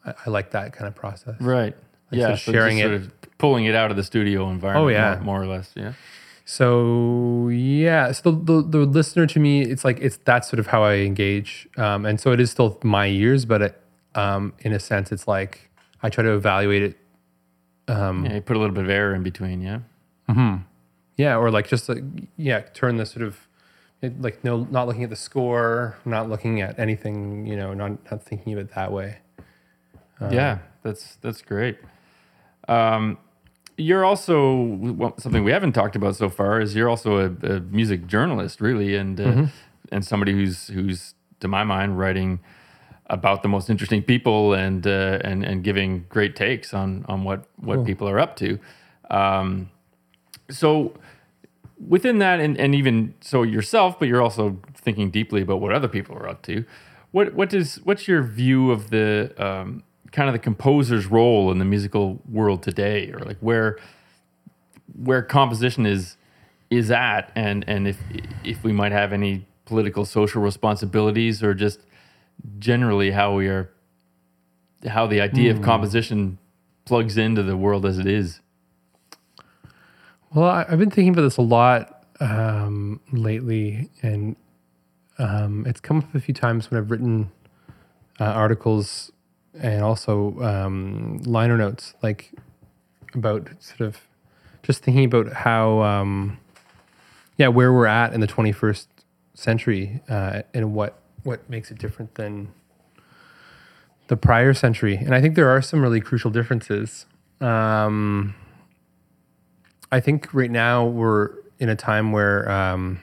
[0.05, 1.41] I, I like that kind of process.
[1.41, 1.77] right.
[2.11, 4.85] Like, yeah, so sharing it- sort of pulling it out of the studio environment.
[4.85, 5.15] Oh, yeah.
[5.17, 5.71] more, more or less.
[5.75, 5.93] Yeah.
[6.45, 10.67] So yeah, so the, the the listener to me, it's like it's that's sort of
[10.67, 13.81] how I engage, um, and so it is still my ears, but it,
[14.15, 15.71] um, in a sense, it's like
[16.03, 16.99] I try to evaluate it,
[17.89, 19.63] um, Yeah, you put a little bit of error in between.
[19.63, 19.79] Yeah.
[20.29, 20.63] mm-hmm.
[21.17, 22.03] Yeah, or like just like,
[22.37, 23.49] yeah, turn the sort of
[24.03, 27.93] it, like no, not looking at the score, not looking at anything, you know, not
[28.11, 29.19] not thinking of it that way.
[30.31, 31.79] yeah, that's that's great.
[32.69, 33.19] Um,
[33.77, 37.61] you're also well, something we haven't talked about so far is you're also a, a
[37.61, 39.47] music journalist, really, and uh,
[39.91, 42.41] and somebody who's who's to my mind writing
[43.07, 47.47] about the most interesting people and uh, and and giving great takes on on what
[47.57, 48.59] what people are up to.
[49.11, 49.71] Um,
[50.51, 50.95] so
[51.89, 55.89] within that and, and even so yourself but you're also thinking deeply about what other
[55.89, 56.65] people are up to
[57.11, 59.83] what what does what's your view of the um,
[60.15, 63.79] kind of the composer's role in the musical world today or like where
[64.97, 66.17] where composition is
[66.71, 67.99] is at and and if
[68.45, 71.81] if we might have any political social responsibilities or just
[72.61, 73.71] generally how we are
[74.87, 76.39] how the idea of composition
[76.85, 78.41] plugs into the world as it is.
[80.33, 84.37] Well, I, I've been thinking about this a lot um, lately, and
[85.19, 87.31] um, it's come up a few times when I've written
[88.21, 89.11] uh, articles
[89.61, 92.33] and also um, liner notes, like
[93.15, 94.01] about sort of
[94.63, 96.39] just thinking about how, um,
[97.37, 98.87] yeah, where we're at in the 21st
[99.35, 102.53] century uh, and what what makes it different than
[104.09, 104.97] the prior century.
[104.97, 107.07] And I think there are some really crucial differences.
[107.41, 108.35] Um,
[109.91, 113.01] I think right now we're in a time where um,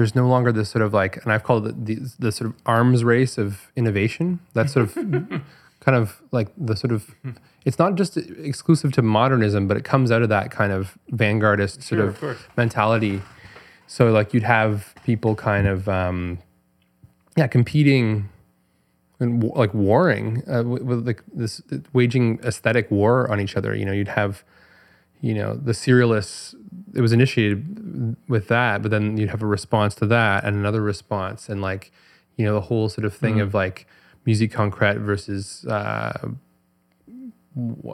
[0.00, 2.56] there's no longer this sort of like, and I've called it the, the sort of
[2.64, 4.40] arms race of innovation.
[4.54, 4.94] That's sort of
[5.80, 7.14] kind of like the sort of,
[7.66, 11.82] it's not just exclusive to modernism, but it comes out of that kind of vanguardist
[11.82, 13.20] sort Sure, of, of mentality.
[13.86, 16.38] So like you'd have people kind of, um,
[17.36, 18.30] yeah, competing
[19.18, 21.60] and like warring uh, with, with like this
[21.92, 23.74] waging aesthetic war on each other.
[23.74, 24.44] You know, you'd have,
[25.20, 26.54] you know, the serialists.
[26.94, 30.80] It was initiated with that, but then you'd have a response to that and another
[30.80, 31.92] response, and like,
[32.36, 33.86] you know, the whole sort of thing of like
[34.24, 35.64] musique concrète versus.
[35.66, 36.30] Uh,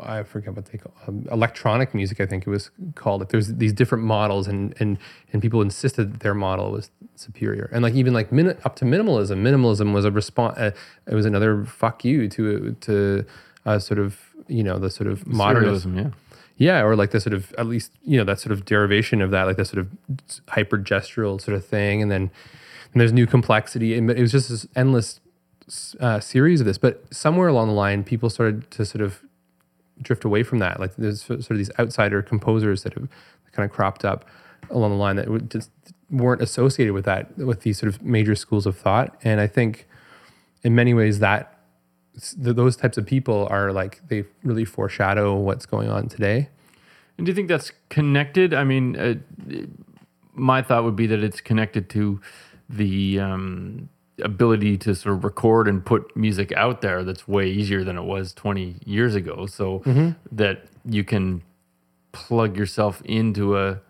[0.05, 2.21] I forget what they call um, electronic music.
[2.21, 3.21] I think it was called.
[3.23, 4.99] Like there's these different models, and and
[5.33, 7.71] and people insisted that their model was superior.
[7.73, 9.39] And like even like min- up to minimalism.
[9.39, 10.59] Minimalism was a response.
[10.59, 10.73] Uh,
[11.07, 13.25] it was another fuck you to to
[13.65, 16.11] uh, sort of you know the sort of Serialism, yeah
[16.57, 19.31] yeah, or like the sort of at least you know that sort of derivation of
[19.31, 19.91] that, like that sort of
[20.49, 22.31] hyper gestural sort of thing, and then
[22.93, 25.21] and there's new complexity, and it was just this endless
[26.01, 26.79] uh, series of this.
[26.79, 29.23] But somewhere along the line, people started to sort of
[30.01, 30.81] drift away from that.
[30.81, 33.09] Like there's sort of these outsider composers that have
[33.53, 34.25] kind of cropped up
[34.71, 35.71] along the line that just
[36.11, 39.17] weren't associated with that with these sort of major schools of thought.
[39.23, 39.87] And I think
[40.63, 41.56] in many ways that
[42.37, 46.49] those types of people are like they really foreshadow what's going on today.
[47.19, 48.53] And do you think that's connected?
[48.55, 49.15] I mean, uh,
[50.35, 52.21] my thought would be that it's connected to
[52.69, 53.89] the um,
[54.23, 58.03] ability to sort of record and put music out there that's way easier than it
[58.03, 59.47] was 20 years ago.
[59.47, 60.11] So mm-hmm.
[60.33, 61.43] that you can
[62.13, 63.81] plug yourself into a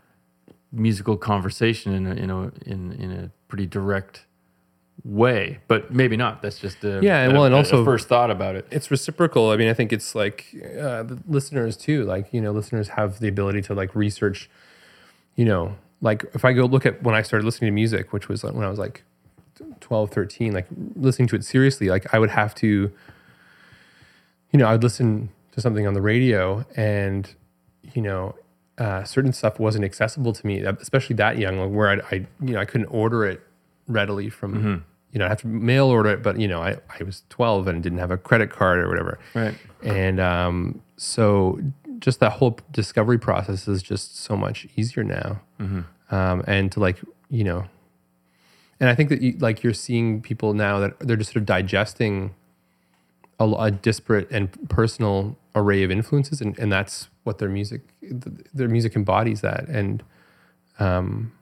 [0.72, 4.26] musical conversation in a, in a, in, in a pretty direct
[5.04, 6.42] way, but maybe not.
[6.42, 7.22] That's just a, yeah.
[7.22, 8.66] And well, and also first thought about it.
[8.70, 9.50] It's reciprocal.
[9.50, 12.04] I mean, I think it's like uh, the listeners too.
[12.04, 14.50] Like you know, listeners have the ability to like research.
[15.36, 18.28] You know, like if I go look at when I started listening to music, which
[18.28, 19.04] was when I was like
[19.80, 24.72] 12, 13, like listening to it seriously, like I would have to, you know, I
[24.72, 27.32] would listen to something on the radio and,
[27.94, 28.34] you know,
[28.78, 32.52] uh, certain stuff wasn't accessible to me, especially that young, like where I, I, you
[32.52, 33.45] know, I couldn't order it
[33.86, 34.76] readily from, mm-hmm.
[35.12, 37.68] you know, I have to mail order it, but you know, I, I was 12
[37.68, 39.18] and didn't have a credit card or whatever.
[39.34, 39.54] Right.
[39.82, 41.60] And, um, so
[41.98, 45.40] just that whole discovery process is just so much easier now.
[45.60, 46.14] Mm-hmm.
[46.14, 47.00] Um, and to like,
[47.30, 47.66] you know,
[48.78, 51.46] and I think that you, like you're seeing people now that they're just sort of
[51.46, 52.34] digesting
[53.38, 58.68] a, a disparate and personal array of influences, and, and that's what their music their
[58.68, 59.66] music embodies that.
[59.68, 60.02] And
[60.78, 61.32] um,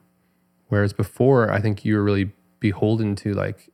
[0.75, 3.71] whereas before, I think you were really beholden to like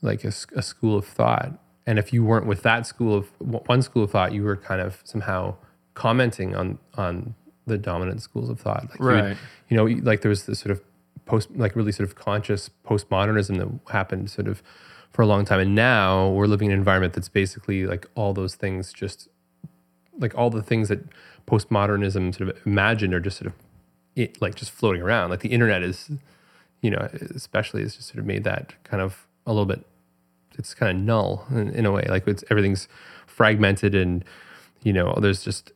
[0.00, 1.52] like a, a school of thought,
[1.86, 4.80] and if you weren't with that school of one school of thought, you were kind
[4.80, 5.56] of somehow
[5.94, 7.34] commenting on on
[7.66, 8.88] the dominant schools of thought.
[8.90, 9.16] Like right.
[9.16, 9.38] You, would,
[9.68, 10.80] you know, like there was this sort of
[11.26, 14.62] post like really sort of conscious postmodernism that happened sort of
[15.10, 18.32] for a long time and now we're living in an environment that's basically like all
[18.32, 19.28] those things just
[20.18, 21.00] like all the things that
[21.46, 23.54] postmodernism sort of imagined are just sort of
[24.18, 26.10] it, like just floating around like the internet is
[26.80, 29.84] you know especially has just sort of made that kind of a little bit
[30.58, 32.88] it's kind of null in, in a way like it's everything's
[33.26, 34.24] fragmented and
[34.82, 35.72] you know there's just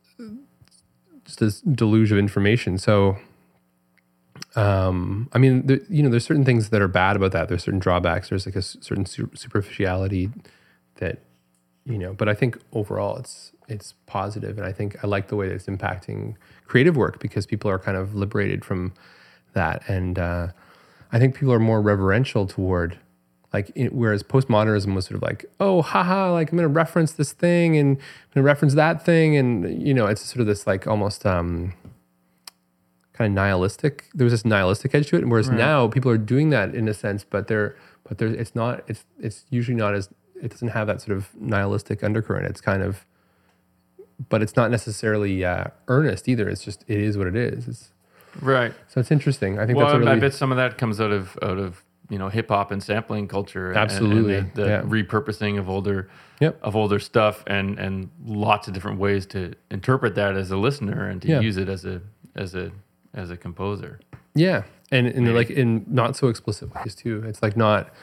[1.25, 3.17] just this deluge of information so
[4.55, 7.49] um, I mean, there, you know, there's certain things that are bad about that.
[7.49, 8.29] There's certain drawbacks.
[8.29, 10.29] There's like a certain superficiality
[10.97, 11.19] that,
[11.85, 15.35] you know, but I think overall it's it's positive, and I think I like the
[15.35, 16.35] way that it's impacting
[16.65, 18.93] creative work because people are kind of liberated from
[19.53, 20.47] that, and uh,
[21.11, 22.97] I think people are more reverential toward
[23.53, 27.33] like whereas postmodernism was sort of like oh haha like i'm going to reference this
[27.33, 30.65] thing and i'm going to reference that thing and you know it's sort of this
[30.65, 31.71] like almost um
[33.13, 34.09] kind of nihilistic.
[34.13, 35.57] There was this nihilistic edge to it, whereas right.
[35.57, 37.75] now people are doing that in a sense, but they're
[38.07, 40.09] but there it's not it's it's usually not as
[40.41, 42.47] it doesn't have that sort of nihilistic undercurrent.
[42.47, 43.05] It's kind of
[44.29, 46.49] but it's not necessarily uh, earnest either.
[46.49, 47.67] It's just it is what it is.
[47.67, 47.91] It's,
[48.41, 48.73] right.
[48.87, 49.59] So it's interesting.
[49.59, 51.83] I think well, that's really, I bet some of that comes out of out of
[52.09, 53.73] you know hip hop and sampling culture.
[53.73, 54.81] Absolutely, and, and the, the yeah.
[54.81, 56.09] repurposing of older
[56.39, 56.59] yep.
[56.61, 61.07] of older stuff, and and lots of different ways to interpret that as a listener
[61.07, 61.39] and to yeah.
[61.39, 62.01] use it as a
[62.35, 62.71] as a
[63.13, 63.99] as a composer.
[64.35, 67.23] Yeah, and and like in not so explicit ways too.
[67.25, 67.93] It's like not.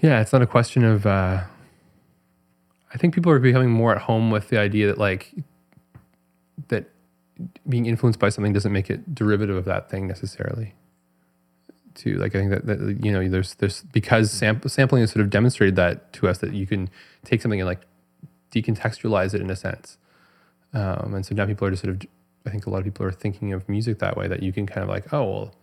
[0.00, 1.06] Yeah, it's not a question of.
[1.06, 1.42] Uh,
[2.92, 5.32] I think people are becoming more at home with the idea that like
[6.68, 6.90] that
[7.68, 10.74] being influenced by something doesn't make it derivative of that thing necessarily.
[11.96, 15.24] To like, I think that, that you know, there's there's because sam- sampling has sort
[15.24, 16.88] of demonstrated that to us that you can
[17.24, 17.80] take something and like
[18.52, 19.98] decontextualize it in a sense,
[20.72, 22.08] um, and so now people are just sort of
[22.46, 24.66] I think a lot of people are thinking of music that way that you can
[24.66, 25.54] kind of like, oh, well,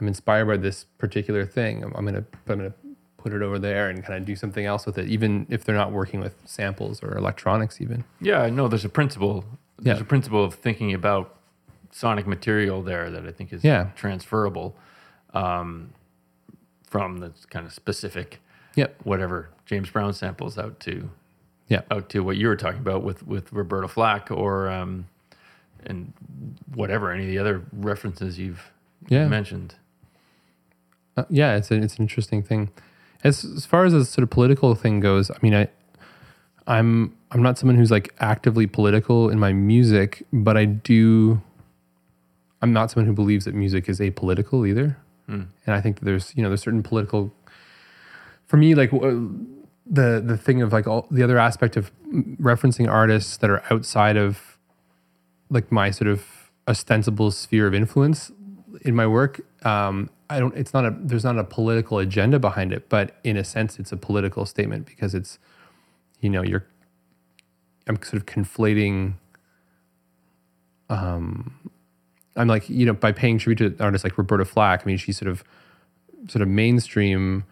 [0.00, 1.82] I'm inspired by this particular thing.
[1.82, 2.72] I'm, I'm to I'm to
[3.22, 5.76] put it over there and kind of do something else with it, even if they're
[5.76, 8.04] not working with samples or electronics, even.
[8.20, 9.44] Yeah, no, there's a principle.
[9.78, 10.02] There's yeah.
[10.02, 11.36] a principle of thinking about
[11.90, 13.90] sonic material there that I think is yeah.
[13.94, 14.74] transferable
[15.34, 15.92] um,
[16.84, 18.40] from the kind of specific,
[18.74, 18.96] yep.
[19.04, 21.10] whatever James Brown samples out to,
[21.68, 25.06] yeah, out to what you were talking about with with Roberta Flack or um,
[25.84, 26.12] and
[26.74, 28.72] whatever any of the other references you've
[29.08, 29.26] yeah.
[29.26, 29.74] mentioned.
[31.16, 32.70] Uh, yeah, it's a, it's an interesting thing.
[33.24, 35.68] As as far as a sort of political thing goes, I mean, I
[36.66, 41.40] I'm I'm not someone who's like actively political in my music, but I do.
[42.60, 44.96] I'm not someone who believes that music is apolitical either,
[45.28, 45.46] mm.
[45.66, 47.32] and I think that there's you know there's certain political.
[48.46, 51.90] For me, like the the thing of like all the other aspect of
[52.40, 54.58] referencing artists that are outside of
[55.50, 58.30] like my sort of ostensible sphere of influence
[58.82, 59.40] in my work.
[59.64, 60.56] Um, I don't.
[60.56, 60.96] It's not a.
[60.98, 64.86] There's not a political agenda behind it, but in a sense, it's a political statement
[64.86, 65.38] because it's,
[66.20, 66.66] you know, you're.
[67.86, 69.14] I'm sort of conflating.
[70.88, 71.70] Um,
[72.34, 74.82] I'm like you know by paying tribute to artists like Roberta Flack.
[74.82, 75.44] I mean, she's sort of
[76.28, 77.44] sort of mainstream,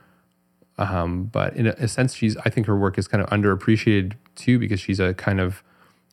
[0.78, 4.14] um, but in a, a sense, she's I think her work is kind of underappreciated
[4.36, 5.62] too because she's a kind of,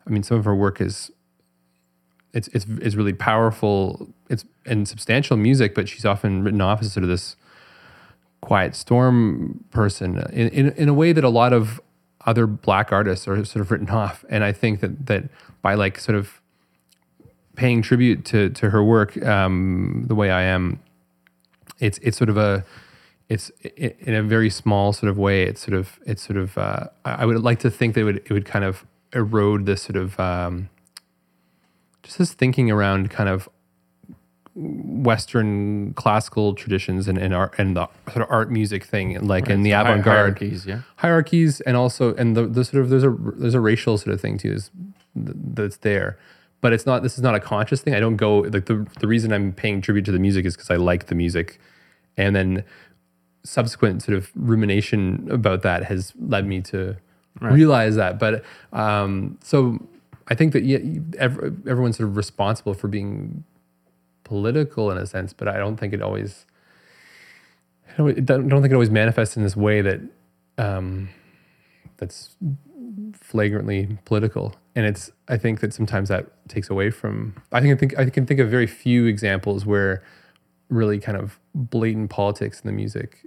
[0.05, 1.11] I mean, some of her work is.
[2.37, 4.07] It's it's it's really powerful.
[4.29, 7.35] It's and substantial music, but she's often written off as sort of this
[8.41, 11.81] quiet storm person in, in, in a way that a lot of
[12.25, 14.23] other black artists are sort of written off.
[14.29, 15.23] And I think that that
[15.61, 16.39] by like sort of
[17.55, 20.79] paying tribute to to her work um, the way I am,
[21.79, 22.63] it's it's sort of a
[23.29, 25.43] it's in a very small sort of way.
[25.43, 28.17] It's sort of it's sort of uh, I would like to think that it would
[28.17, 30.69] it would kind of erode this sort of um,
[32.07, 33.49] just this thinking around kind of
[34.55, 39.51] Western classical traditions and, and art and the sort of art music thing, like right,
[39.51, 43.03] in the avant garde hierarchies, yeah, hierarchies, and also and the, the sort of there's
[43.03, 44.71] a there's a racial sort of thing too is
[45.15, 46.17] that's there,
[46.61, 47.93] but it's not this is not a conscious thing.
[47.93, 50.71] I don't go like the the reason I'm paying tribute to the music is because
[50.71, 51.59] I like the music,
[52.15, 52.63] and then
[53.43, 56.97] subsequent sort of rumination about that has led me to
[57.41, 57.53] right.
[57.53, 58.17] realize that.
[58.17, 58.43] But
[58.73, 59.79] um, so
[60.27, 60.79] I think that yeah,
[61.19, 63.43] everyone's sort of responsible for being
[64.23, 66.45] political in a sense, but I don't think it always.
[67.93, 70.01] I don't, don't think it always manifests in this way that
[70.57, 71.09] um,
[71.97, 72.35] that's
[73.13, 74.55] flagrantly political.
[74.75, 77.41] And it's I think that sometimes that takes away from.
[77.51, 80.03] I think I think I can think of very few examples where
[80.69, 83.25] really kind of blatant politics in the music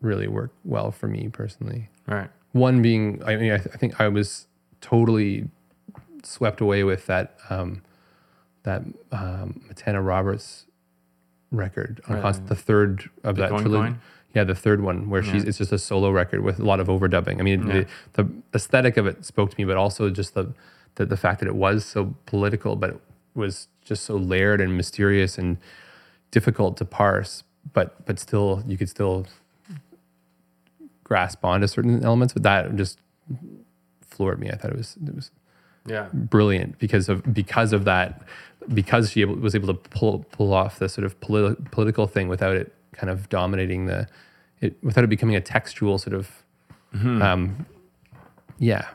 [0.00, 1.88] really work well for me personally.
[2.06, 2.30] Right.
[2.52, 4.46] One being, I mean, I, th- I think I was
[4.80, 5.48] totally
[6.26, 7.36] swept away with that.
[7.50, 7.82] Um,
[8.64, 8.82] that
[9.12, 10.64] um, Matana Roberts
[11.52, 13.96] record on the third of the that trilogy.
[14.34, 15.32] Yeah, the third one where yeah.
[15.32, 17.38] she's it's just a solo record with a lot of overdubbing.
[17.38, 17.84] I mean, yeah.
[18.14, 20.52] the, the, aesthetic of it spoke to me, but also just the,
[20.96, 23.00] the the fact that it was so political, but it
[23.34, 25.58] was just so layered and mysterious and
[26.32, 27.44] difficult to parse.
[27.72, 29.26] But but still, you could still
[31.04, 32.32] grasp onto certain elements.
[32.32, 32.98] But that just
[34.00, 34.50] floored me.
[34.50, 35.30] I thought it was it was
[35.86, 38.22] yeah brilliant because of because of that
[38.72, 42.56] because she was able to pull pull off the sort of politi- political thing without
[42.56, 44.08] it kind of dominating the
[44.60, 46.42] it without it becoming a textual sort of
[46.94, 47.20] mm-hmm.
[47.20, 47.66] um,
[48.58, 48.88] yeah.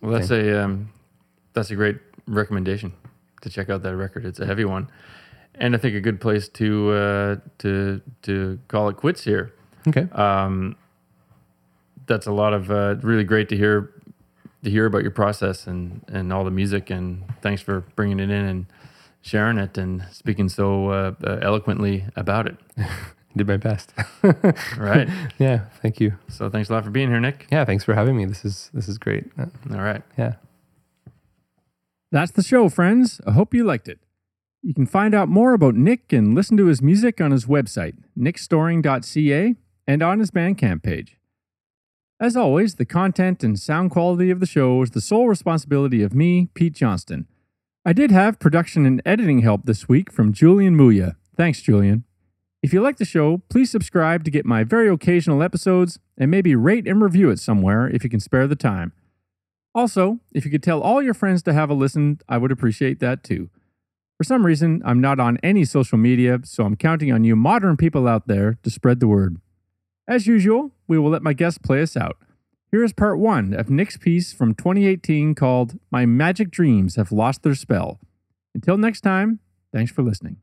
[0.00, 0.48] Well, that's thing.
[0.48, 0.90] a um,
[1.54, 2.92] that's a great recommendation
[3.42, 4.24] to check out that record.
[4.24, 4.88] It's a heavy one,
[5.54, 9.54] and I think a good place to uh, to to call it quits here.
[9.86, 10.08] Okay.
[10.12, 10.76] Um,
[12.06, 13.92] that's a lot of uh, really great to hear
[14.68, 16.90] to hear about your process and and all the music.
[16.90, 18.66] And thanks for bringing it in and
[19.20, 22.56] sharing it and speaking so uh, uh, eloquently about it.
[23.36, 23.92] Did my best.
[24.76, 25.08] right.
[25.38, 25.66] Yeah.
[25.82, 26.14] Thank you.
[26.28, 27.46] So thanks a lot for being here, Nick.
[27.50, 27.64] Yeah.
[27.64, 28.24] Thanks for having me.
[28.24, 29.24] This is this is great.
[29.38, 30.02] All right.
[30.16, 30.34] Yeah.
[32.10, 33.20] That's the show, friends.
[33.26, 34.00] I hope you liked it.
[34.62, 37.94] You can find out more about Nick and listen to his music on his website,
[38.18, 39.54] nickstorring.ca,
[39.86, 41.17] and on his Bandcamp page.
[42.20, 46.14] As always, the content and sound quality of the show is the sole responsibility of
[46.14, 47.28] me, Pete Johnston.
[47.84, 51.14] I did have production and editing help this week from Julian Muya.
[51.36, 52.02] Thanks, Julian.
[52.60, 56.56] If you like the show, please subscribe to get my very occasional episodes and maybe
[56.56, 58.92] rate and review it somewhere if you can spare the time.
[59.72, 62.98] Also, if you could tell all your friends to have a listen, I would appreciate
[62.98, 63.48] that too.
[64.16, 67.76] For some reason, I'm not on any social media, so I'm counting on you modern
[67.76, 69.36] people out there to spread the word.
[70.08, 72.16] As usual, we will let my guest play us out.
[72.72, 77.42] Here is part one of Nick's piece from 2018 called My Magic Dreams Have Lost
[77.42, 78.00] Their Spell.
[78.54, 79.40] Until next time,
[79.70, 80.38] thanks for listening.